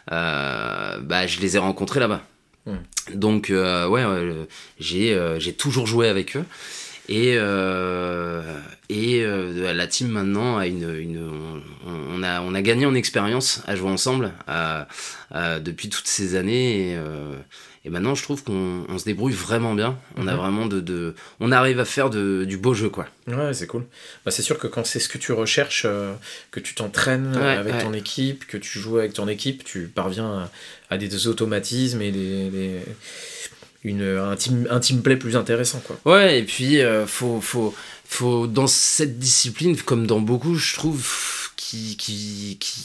[0.08, 2.22] bah, je les ai rencontrés là-bas.
[3.14, 4.46] Donc ouais,
[4.78, 6.44] j'ai toujours joué avec eux.
[7.10, 8.40] Et, euh,
[8.88, 13.62] et euh, la team maintenant a une, une on, a, on a gagné en expérience
[13.66, 14.32] à jouer ensemble
[15.60, 16.92] depuis toutes ces années.
[16.92, 17.34] Et, euh,
[17.84, 19.98] et maintenant, je trouve qu'on se débrouille vraiment bien.
[20.16, 20.38] On a mhm.
[20.38, 23.08] vraiment de, de, on arrive à faire de, du beau jeu, quoi.
[23.26, 23.86] Ouais, c'est cool.
[24.24, 25.88] Bah, c'est sûr que quand c'est ce que tu recherches,
[26.52, 30.48] que tu t'entraînes avec ton équipe, que tu joues avec ton équipe, tu parviens
[30.90, 32.78] à, des automatismes et des
[33.84, 35.82] une, un, team, un team plus intéressant.
[35.86, 35.98] Quoi.
[36.04, 37.74] Ouais, et puis euh, faut, faut,
[38.04, 42.84] faut, dans cette discipline, comme dans beaucoup, je trouve qu'il qui, qui,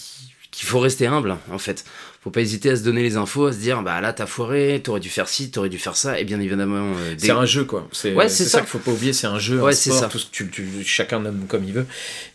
[0.51, 1.85] qu'il faut rester humble, en fait.
[2.23, 4.81] Faut pas hésiter à se donner les infos, à se dire, bah là, t'as foiré,
[4.83, 6.93] t'aurais dû faire ci, t'aurais dû faire ça, et bien évidemment.
[6.97, 7.87] Euh, c'est un jeu, quoi.
[7.91, 10.07] C'est ouais, ça, ça qu'il faut pas oublier, c'est un jeu, ouais, sport, ça.
[10.07, 11.85] Tout, tu, tu, chacun nomme comme il veut,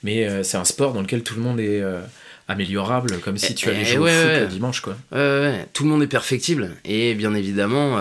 [0.04, 1.82] mais euh, c'est un sport dans lequel tout le monde est
[2.46, 4.96] améliorable, comme si tu allais jouer au foot dimanche, quoi.
[5.12, 7.98] Ouais, tout le monde est perfectible, et bien évidemment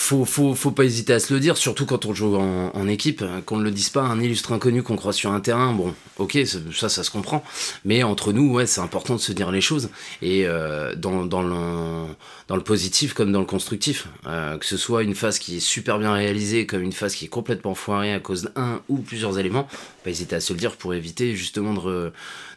[0.00, 3.24] faut, faut, faut pas hésiter à se le dire, surtout quand on joue en, équipe,
[3.44, 5.72] qu'on ne le dise pas à un illustre inconnu qu'on croit sur un terrain.
[5.72, 6.38] Bon, ok,
[6.72, 7.42] ça, ça se comprend.
[7.84, 9.90] Mais entre nous, ouais, c'est important de se dire les choses.
[10.22, 12.06] Et euh, dans, dans, le,
[12.46, 14.06] dans le positif comme dans le constructif.
[14.28, 17.24] Euh, que ce soit une phase qui est super bien réalisée comme une phase qui
[17.24, 19.66] est complètement foirée à cause d'un ou plusieurs éléments,
[20.04, 22.12] pas hésiter à se le dire pour éviter justement de,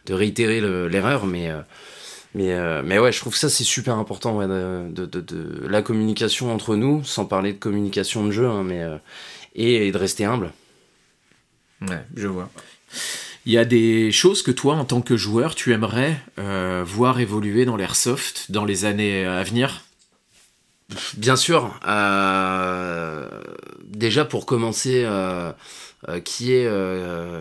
[0.06, 1.26] de réitérer l'erreur.
[1.26, 1.50] Mais.
[1.50, 1.62] Euh,
[2.34, 5.82] mais, euh, mais ouais, je trouve que ça c'est super important de, de, de, la
[5.82, 8.98] communication entre nous, sans parler de communication de jeu, hein, mais, euh,
[9.56, 10.52] et, de rester humble.
[11.82, 12.50] Ouais, je vois.
[13.46, 17.20] Il y a des choses que toi, en tant que joueur, tu aimerais euh, voir
[17.20, 19.84] évoluer dans l'airsoft dans les années à venir?
[21.18, 21.80] Bien sûr.
[23.86, 25.08] déjà pour commencer,
[26.24, 26.70] qui, est,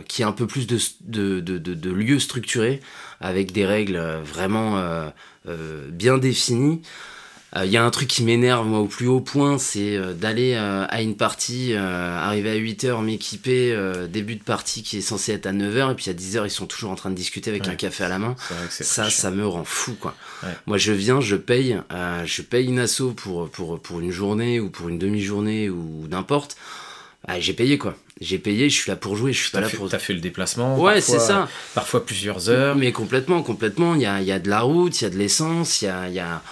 [0.08, 2.80] qui est un peu plus de, de, de, de lieux structurés
[3.20, 5.08] avec des règles euh, vraiment euh,
[5.48, 6.82] euh, bien définies.
[7.64, 11.02] Il y a un truc qui m'énerve, moi, au plus haut point, c'est d'aller à
[11.02, 13.76] une partie, arriver à 8h, m'équiper,
[14.08, 16.66] début de partie qui est censé être à 9h, et puis à 10h, ils sont
[16.66, 18.36] toujours en train de discuter avec un café à la main.
[18.68, 20.14] Ça, ça me rend fou, quoi.
[20.68, 21.76] Moi, je viens, je paye,
[22.24, 26.56] je paye une asso pour, pour, pour une journée ou pour une demi-journée ou n'importe.
[27.26, 27.96] Bah, j'ai payé quoi.
[28.20, 29.88] J'ai payé, je suis là pour jouer, je suis pas là fait, pour.
[29.88, 30.78] T'as fait le déplacement.
[30.78, 31.48] Ouais, c'est ça.
[31.74, 32.76] Parfois plusieurs heures.
[32.76, 33.94] Mais complètement, complètement.
[33.94, 35.88] Il y a, y a, de la route, il y a de l'essence, il y
[35.88, 36.42] a, y a,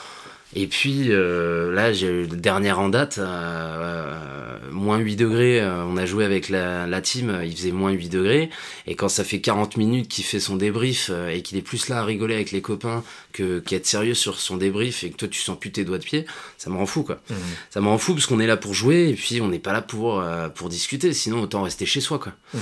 [0.55, 5.61] et puis euh, là, j'ai le dernier en date, euh, moins 8 degrés.
[5.61, 8.49] Euh, on a joué avec la, la, team, il faisait moins 8 degrés.
[8.87, 12.01] Et quand ça fait 40 minutes qu'il fait son débrief et qu'il est plus là
[12.01, 15.29] à rigoler avec les copains que qu'à être sérieux sur son débrief et que toi
[15.29, 16.25] tu sens plus tes doigts de pied,
[16.57, 17.21] ça me rend fou quoi.
[17.29, 17.35] Mmh.
[17.69, 19.75] Ça me rend fou parce qu'on est là pour jouer et puis on n'est pas
[19.75, 20.25] là pour,
[20.55, 21.13] pour discuter.
[21.13, 22.33] Sinon, autant rester chez soi quoi.
[22.55, 22.59] Mmh.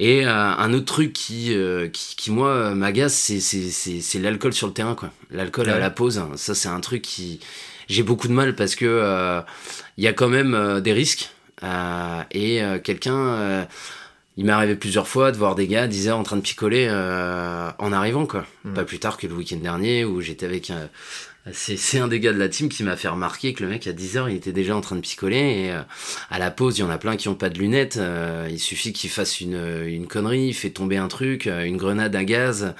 [0.00, 4.72] Et euh, un autre truc qui, euh, qui, qui, moi, m'agace, c'est l'alcool sur le
[4.72, 5.10] terrain, quoi.
[5.30, 7.38] L'alcool à la pause, ça, c'est un truc qui.
[7.86, 9.42] J'ai beaucoup de mal parce que euh,
[9.98, 11.30] il y a quand même des risques.
[12.32, 13.66] et quelqu'un.
[14.38, 16.88] il m'est arrivé plusieurs fois de voir des gars 10 heures en train de picoler
[16.90, 18.46] en arrivant, quoi.
[18.64, 18.72] Hmm.
[18.72, 20.72] Pas plus tard que le week-end dernier où j'étais avec
[21.52, 23.92] c'est un des gars de la team qui m'a fait remarquer que le mec à
[23.92, 25.80] 10h il était déjà en train de picoler et euh,
[26.30, 28.58] à la pause il y en a plein qui ont pas de lunettes euh, il
[28.58, 32.24] suffit qu'il fasse une, une connerie il fait tomber un truc euh, une grenade à
[32.24, 32.74] gaz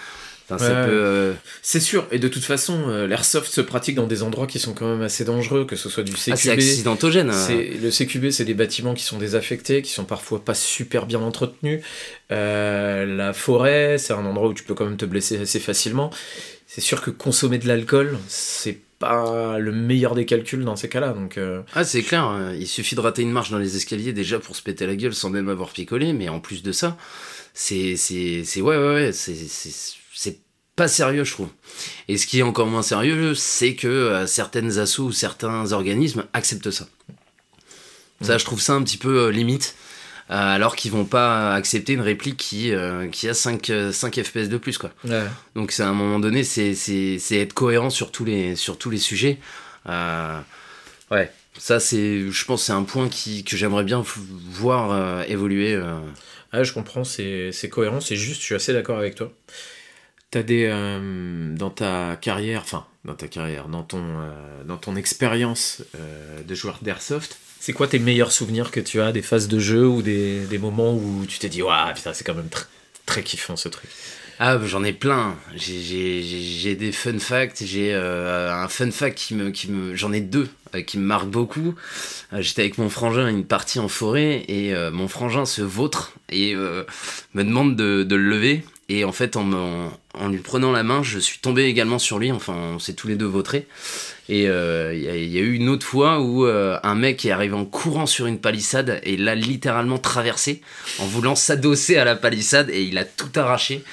[1.62, 4.88] c'est sûr, et de toute façon, l'airsoft se pratique dans des endroits qui sont quand
[4.88, 6.32] même assez dangereux, que ce soit du CQB.
[6.32, 7.30] Ah, c'est accidentogène.
[7.30, 7.48] Hein.
[7.50, 11.84] Le CQB, c'est des bâtiments qui sont désaffectés, qui sont parfois pas super bien entretenus.
[12.30, 16.10] la forêt, c'est un endroit où tu peux quand même te blesser assez facilement
[16.72, 21.12] c'est sûr que consommer de l'alcool, c'est pas le meilleur des calculs dans ces cas-là.
[21.14, 21.62] Donc, euh.
[21.74, 22.54] Ah, c'est clair, hein.
[22.54, 25.12] il suffit de rater une marche dans les escaliers déjà pour se péter la gueule
[25.12, 26.96] sans même avoir picolé, mais en plus de ça,
[27.54, 27.96] c'est.
[27.96, 30.38] c'est, ouais, ouais, ouais, c'est
[30.76, 31.48] pas sérieux, je trouve.
[32.06, 36.24] Et ce qui est encore moins sérieux, c'est que euh, certaines assos ou certains organismes
[36.34, 36.86] acceptent ça.
[38.20, 39.74] Ça, je trouve ça un petit peu euh, limite.
[40.30, 44.48] Euh, alors qu'ils vont pas accepter une réplique qui, euh, qui a 5, 5 FPS
[44.48, 44.78] de plus.
[44.78, 44.92] Quoi.
[45.56, 49.38] Donc à un moment donné, c'est être cohérent sur tous les, sur tous les sujets.
[49.88, 50.38] Euh,
[51.10, 54.04] ouais, ça c'est, je pense c'est un point qui, que j'aimerais bien
[54.50, 55.80] voir évoluer.
[56.52, 59.32] Ah, je comprends, c'est cohérent, c'est juste, je suis assez d'accord avec toi.
[60.30, 60.68] T'as des
[61.58, 64.04] dans ta carrière, enfin dans ta carrière, dans ton
[64.64, 65.82] dans ton expérience
[66.46, 69.86] de joueur d'airsoft, c'est quoi tes meilleurs souvenirs que tu as des phases de jeu
[69.86, 72.48] ou des, moments où tu t'es dit, waouh, putain, c'est quand même
[73.04, 73.90] très kiffant ce truc?
[74.38, 75.36] Ah, j'en ai plein.
[75.54, 77.62] J'ai des fun facts.
[77.62, 81.04] J'ai euh, un fun fact qui me, qui me, j'en ai deux euh, qui me
[81.04, 81.74] marquent beaucoup.
[82.32, 86.54] Euh, j'étais avec mon frangin une partie en forêt et mon frangin se vautre et
[86.54, 86.86] me
[87.44, 88.64] demande de, de, le lever.
[88.92, 92.32] Et en fait, en, en, lui prenant la main, je suis tombé également sur lui.
[92.32, 93.68] Enfin, on s'est tous les deux vautrés.
[94.28, 97.54] Et il euh, y, a eu une autre fois où euh, un mec est arrivé
[97.54, 100.60] en courant sur une palissade et l'a littéralement traversé
[100.98, 103.84] en voulant s'adosser à la palissade et il a tout arraché.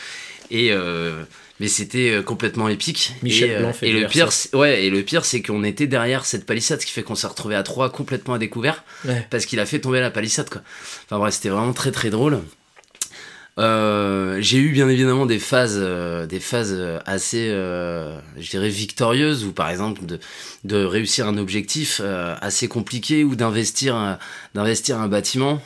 [0.49, 1.21] Et euh,
[1.59, 3.13] mais c'était complètement épique.
[3.21, 6.47] Michel Blanc fait et le pire, ouais, et le pire, c'est qu'on était derrière cette
[6.47, 8.83] palissade, ce qui fait qu'on s'est retrouvé à trois complètement à découvert
[9.29, 10.61] parce qu'il a fait tomber la palissade, quoi.
[11.05, 12.41] Enfin bref, c'était vraiment très très drôle.
[13.57, 19.45] Euh, j'ai eu bien évidemment des phases, euh, des phases euh, assez, je dirais, victorieuses,
[19.45, 20.19] ou par exemple de,
[20.63, 22.01] de réussir un objectif
[22.41, 24.17] assez compliqué, ou d'investir,
[24.53, 25.61] d'investir un bâtiment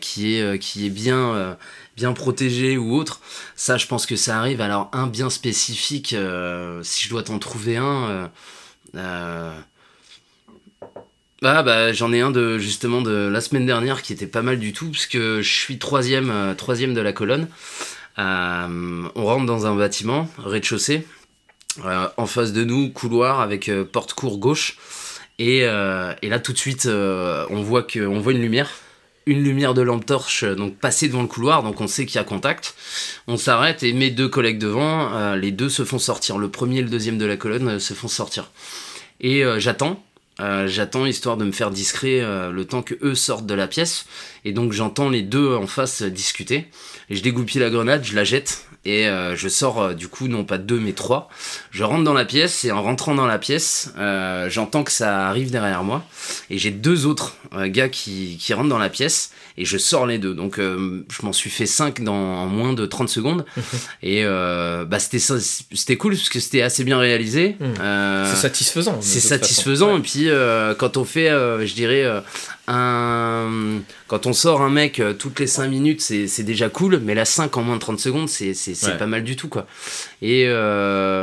[0.00, 1.56] qui est, qui est bien,
[1.96, 3.20] bien protégé ou autre.
[3.56, 4.60] Ça, je pense que ça arrive.
[4.60, 6.16] Alors un bien spécifique,
[6.82, 8.30] si je dois t'en trouver un.
[11.46, 14.58] Ah bah j'en ai un de justement de la semaine dernière qui était pas mal
[14.58, 17.48] du tout parce que je suis troisième, euh, troisième de la colonne.
[18.18, 21.06] Euh, on rentre dans un bâtiment rez-de-chaussée.
[21.84, 24.78] Euh, en face de nous couloir avec porte cour gauche.
[25.38, 28.70] Et, là tout de suite on voit voit une lumière.
[29.26, 32.20] Une lumière de lampe torche donc passer devant le couloir donc on sait qu'il y
[32.20, 32.74] a contact.
[33.26, 36.38] On s'arrête et mes deux collègues devant les deux se font sortir.
[36.38, 38.50] Le premier et le deuxième de la colonne se font sortir.
[39.20, 40.02] Et j'attends
[40.40, 43.68] euh, j'attends histoire de me faire discret euh, le temps que eux sortent de la
[43.68, 44.06] pièce.
[44.44, 46.66] Et donc j'entends les deux en face discuter.
[47.10, 50.44] Et je dégoupille la grenade je la jette et euh, je sors du coup non
[50.44, 51.28] pas deux mais trois
[51.70, 53.92] je rentre dans la pièce et en rentrant dans la pièce
[54.48, 56.04] j'entends que ça arrive derrière moi
[56.50, 60.18] et j'ai deux autres gars qui, qui rentrent dans la pièce et je sors les
[60.18, 60.34] deux.
[60.34, 63.44] Donc euh, je m'en suis fait 5 dans en moins de 30 secondes
[64.02, 67.56] et euh, bah c'était c'était cool parce que c'était assez bien réalisé.
[67.60, 67.80] Hmm.
[67.80, 68.98] Euh, c'est satisfaisant.
[69.00, 70.28] C'est satisfaisant et puis
[70.78, 72.04] quand on fait je dirais
[72.66, 77.24] un quand on sort un mec toutes les 5 minutes c'est déjà cool mais la
[77.24, 79.66] 5 en moins de 30 secondes c'est c'est pas mal du tout quoi.
[80.22, 81.18] Et une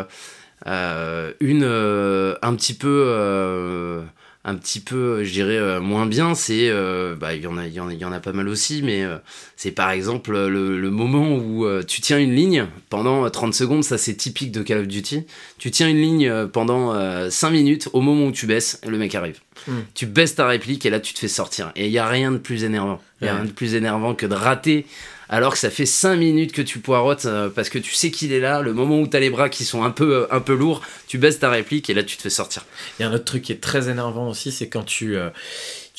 [0.64, 4.04] un petit peu
[4.44, 7.68] un petit peu, je dirais, euh, moins bien, c'est, euh, bah, il y en a,
[7.68, 9.18] il y en a, y en a pas mal aussi, mais euh,
[9.56, 14.00] c'est par exemple le, le moment où tu tiens une ligne pendant 30 secondes, ça
[14.00, 15.26] c'est typique de Call of Duty.
[15.60, 19.40] Tu tiens une ligne pendant 5 minutes, au moment où tu baisses, le mec arrive.
[19.68, 19.82] Hmm.
[19.94, 21.72] Tu baisses ta réplique et là tu te fais sortir.
[21.76, 23.00] Et il y a rien de plus énervant.
[23.22, 24.88] Il y a rien de plus énervant que de rater
[25.32, 28.34] alors que ça fait 5 minutes que tu poirotes euh, parce que tu sais qu'il
[28.34, 30.42] est là, le moment où tu as les bras qui sont un peu, euh, un
[30.42, 32.66] peu lourds, tu baisses ta réplique et là tu te fais sortir.
[33.00, 35.30] Il y a un autre truc qui est très énervant aussi, c'est quand tu, euh,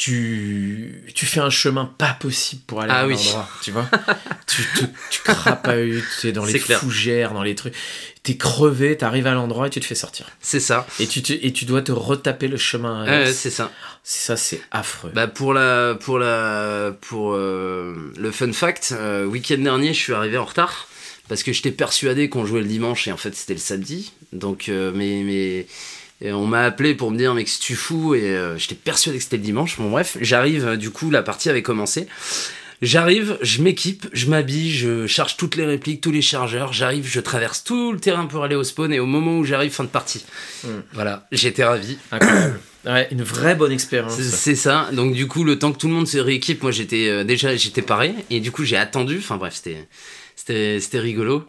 [0.03, 3.15] tu, tu fais un chemin pas possible pour aller ah à oui.
[3.15, 3.89] endroit, tu vois.
[4.49, 5.21] tu, tu, tu
[6.21, 7.75] tu es dans les fougères, dans les trucs.
[8.25, 10.27] T'es crevé, t'arrives à l'endroit et tu te fais sortir.
[10.41, 10.89] C'est ça.
[10.99, 13.07] Et tu, et tu dois te retaper le chemin.
[13.33, 13.71] c'est ça.
[14.03, 15.13] Ça, c'est affreux.
[15.15, 20.15] Bah pour la, pour la, pour euh, le fun fact, euh, week-end dernier, je suis
[20.15, 20.89] arrivé en retard
[21.29, 24.13] parce que j'étais persuadé qu'on jouait le dimanche et en fait c'était le samedi.
[24.33, 25.67] Donc, euh, mais,
[26.23, 28.15] mais on m'a appelé pour me dire mais que tu fous?
[28.15, 29.79] Et j'étais persuadé que c'était le dimanche.
[29.79, 32.07] Bon bref, j'arrive, du coup la partie avait commencé.
[32.83, 37.21] J'arrive, je m'équipe, je m'habille, je charge toutes les répliques, tous les chargeurs, j'arrive, je
[37.21, 39.89] traverse tout le terrain pour aller au spawn et au moment où j'arrive, fin de
[39.89, 40.25] partie.
[40.65, 40.81] Hmm.
[40.93, 41.97] Voilà, j'étais ravi.
[42.11, 42.59] Incroyable.
[42.85, 44.21] Ouais, une vraie bonne expérience.
[44.21, 44.89] C'est ça.
[44.93, 47.55] Donc du coup, le temps que tout le monde se rééquipe, moi j'étais euh, déjà
[47.55, 49.19] j'étais paré et du coup j'ai attendu.
[49.19, 51.47] Enfin bref, c'était rigolo.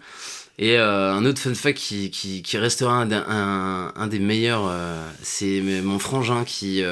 [0.59, 6.43] Et euh, un autre fun fact qui, restera un, des meilleurs, euh, c'est mon frangin
[6.45, 6.83] qui,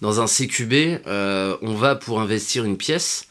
[0.00, 3.26] dans un CQB, on va pour investir une pièce,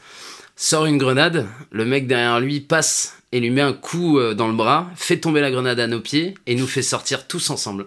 [0.54, 4.54] sort une grenade, le mec derrière lui passe et lui met un coup dans le
[4.54, 7.86] bras, fait tomber la grenade à nos pieds et nous fait sortir tous ensemble.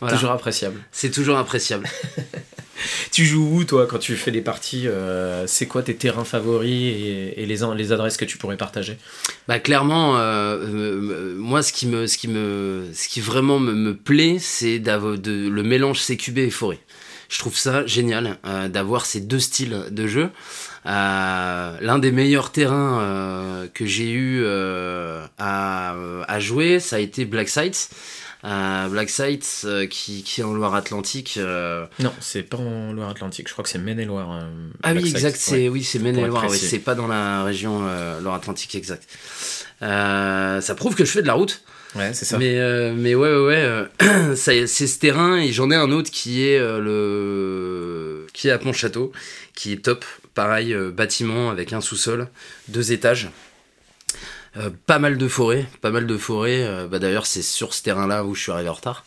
[0.00, 0.80] Toujours appréciable.
[0.92, 1.88] C'est toujours appréciable.
[3.12, 6.94] tu joues où toi quand tu fais des parties euh, C'est quoi tes terrains favoris
[7.36, 8.98] et, les, les adresses que tu pourrais partager?
[9.48, 13.94] Bah clairement, euh, euh, moi ce qui me, ce qui me, ce qui vraiment me,
[13.94, 16.78] plaît, c'est de, le mélange CQB et forêt.
[17.28, 18.38] Je trouve ça génial
[18.68, 20.30] d'avoir ces deux styles de jeu.
[20.84, 25.96] L'un des meilleurs terrains que j'ai eu à,
[26.28, 27.90] à, jouer, ça a été Black Sites.
[28.88, 31.34] Black Sites euh, qui, qui, est en Loire-Atlantique.
[31.36, 31.86] Euh.
[31.98, 34.32] Non, c'est pas en Loire-Atlantique, je crois que c'est Maine-et-Loire.
[34.32, 37.80] Euh, ah oui, exact, c'est oui, c'est Maine-et-Loire, c'est pas dans la région
[38.20, 39.08] Loire-Atlantique exact.
[39.80, 41.62] ça prouve que je fais de la route.
[41.94, 42.38] Ouais, c'est ça.
[42.38, 46.58] Mais, mais ouais, ouais, ouais c'est ce terrain et j'en ai un autre qui est
[46.58, 49.12] le qui est à Pont-Château,
[49.54, 50.04] qui est top.
[50.34, 52.28] Pareil, bâtiment avec un sous-sol,
[52.68, 53.30] deux étages.
[54.58, 56.62] Euh, pas mal de forêts, pas mal de forêts.
[56.62, 59.04] Euh, bah, D'ailleurs, c'est sur ce terrain-là où je suis arrivé en retard.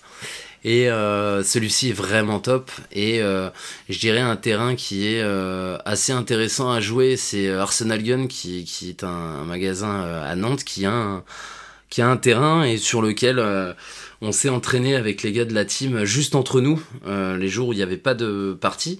[0.63, 2.69] Et euh, celui-ci est vraiment top.
[2.91, 5.21] Et je dirais un terrain qui est
[5.85, 11.23] assez intéressant à jouer, c'est Arsenal Gun, qui, est un, magasin à Nantes, qui a
[11.99, 13.41] un, terrain et sur lequel
[14.21, 17.73] on s'est entraîné avec les gars de la team juste entre nous, les jours où
[17.73, 18.99] il n'y avait pas de partie.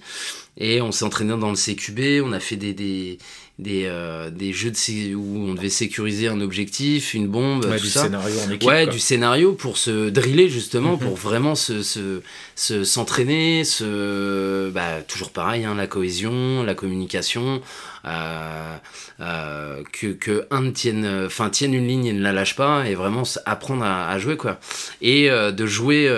[0.56, 3.18] Et on s'est entraîné dans le CQB, on a fait des,
[3.60, 7.84] des, euh, des jeux de, où on devait sécuriser un objectif, une bombe, ouais, tout
[7.84, 8.04] du ça.
[8.04, 10.98] Scénario en équipe, ouais, du scénario pour se driller justement, mhm.
[10.98, 17.60] pour vraiment se, se, s'entraîner, se, bah, toujours pareil, hein, la cohésion, la communication,
[18.04, 18.76] euh,
[19.20, 22.94] euh, que, que un tienne, enfin tienne une ligne et ne la lâche pas, et
[22.94, 24.58] vraiment apprendre à, jouer quoi.
[25.00, 26.08] Et de jouer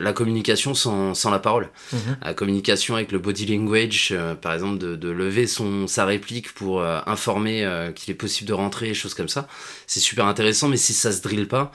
[0.00, 2.16] la communication sans, sans la parole, mhm.
[2.22, 6.80] la communication avec le body language, par exemple de, de lever son sa réplique pour
[6.80, 9.48] euh, informer euh, qu'il est possible de rentrer, choses comme ça.
[9.86, 11.72] C'est super intéressant, mais si ça se drille pas,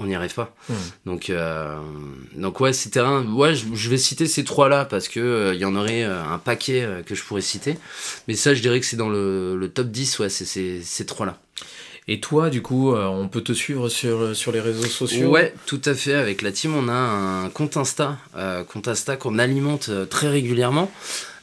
[0.00, 0.54] on n'y arrive pas.
[0.68, 0.74] Hmm.
[1.06, 1.76] Donc, euh,
[2.34, 5.74] donc ouais, ces terrains, ouais, je, vais citer ces trois-là parce que il y en
[5.76, 7.78] aurait un paquet que je pourrais citer.
[8.26, 11.38] Mais ça, je dirais que c'est dans le, top 10, ouais, c'est ces trois-là.
[12.10, 15.30] Et toi, du coup, on peut te suivre sur, sur les réseaux sociaux?
[15.30, 16.14] Ouais, tout à fait.
[16.14, 18.16] Avec la team, on a un compte Insta,
[18.68, 20.90] compte Insta qu'on alimente très régulièrement.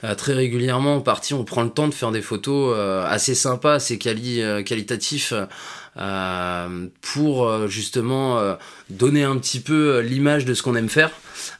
[0.05, 3.33] Euh, très régulièrement en partie on prend le temps de faire des photos euh, assez
[3.33, 5.33] sympas, assez quali euh, qualitatifs
[5.95, 8.57] pour justement
[8.89, 11.11] donner un petit peu l'image de ce qu'on aime faire.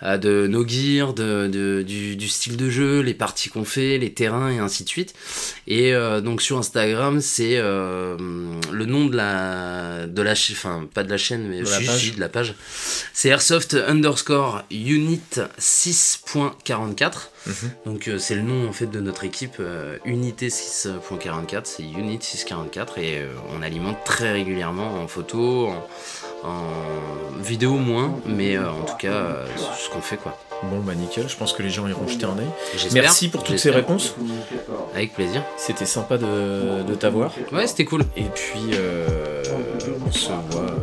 [0.03, 4.51] Euh, de nos gears, de, du, style de jeu, les parties qu'on fait, les terrains
[4.51, 5.13] et ainsi de suite.
[5.67, 8.17] Et euh, donc sur Instagram, c'est euh,
[8.71, 12.15] le nom de la, de la enfin pas de la chaîne, mais de la page.
[12.15, 12.55] De la page.
[13.13, 15.21] C'est airsoft underscore unit
[15.59, 17.11] 6.44.
[17.47, 17.53] Mhm.
[17.85, 19.61] Donc c'est le nom en fait de notre équipe
[20.03, 23.21] Unité 6.44, c'est Unit 6.44 et
[23.55, 25.87] on alimente très régulièrement en photo, en,
[26.43, 29.45] en vidéo moins, mais euh, en tout cas, euh,
[29.77, 30.37] ce qu'on fait quoi.
[30.63, 32.47] Bon bah nickel, je pense que les gens iront jeter un œil.
[32.93, 34.15] Merci pour toutes ces réponses.
[34.95, 35.43] Avec plaisir.
[35.57, 37.31] C'était sympa de, t'avoir.
[37.51, 38.03] Ouais, c'était cool.
[38.15, 39.43] Et puis euh,
[40.07, 40.75] on se voit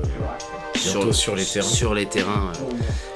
[0.75, 1.69] Bientôt sur les terrains.
[1.69, 2.75] Sur les terrains, euh,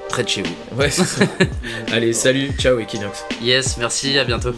[0.08, 0.54] près de chez vous.
[0.78, 1.24] Ouais, c'est ça.
[1.92, 3.24] Allez, salut, ciao Equinox.
[3.42, 4.52] Yes, merci, à bientôt.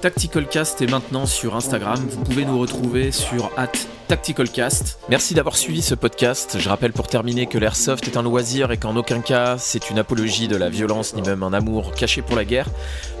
[0.00, 1.98] Tactical Cast est maintenant sur Instagram.
[2.08, 3.50] Vous pouvez nous retrouver sur
[4.06, 5.00] @tacticalcast.
[5.08, 6.56] Merci d'avoir suivi ce podcast.
[6.60, 9.98] Je rappelle pour terminer que l'airsoft est un loisir et qu'en aucun cas c'est une
[9.98, 12.68] apologie de la violence ni même un amour caché pour la guerre.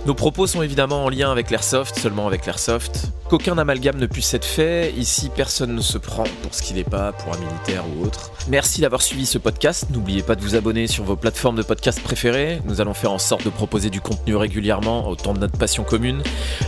[0.06, 3.08] Nos propos sont évidemment en lien avec l'airsoft, seulement avec l'airsoft.
[3.28, 4.94] Qu'aucun amalgame ne puisse être fait.
[4.96, 8.30] Ici, personne ne se prend pour ce qu'il n'est pas, pour un militaire ou autre.
[8.48, 9.88] Merci d'avoir suivi ce podcast.
[9.90, 12.62] N'oubliez pas de vous abonner sur vos plateformes de podcast préférées.
[12.64, 16.22] Nous allons faire en sorte de proposer du contenu régulièrement, autant de notre passion commune.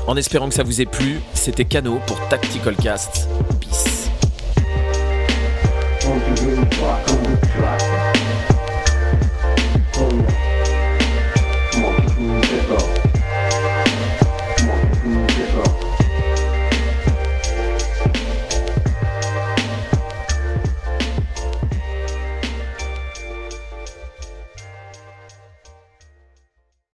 [0.06, 3.28] En espérant que ça vous ait plu, c'était Cano pour Tactical Cast.
[3.60, 4.10] Peace.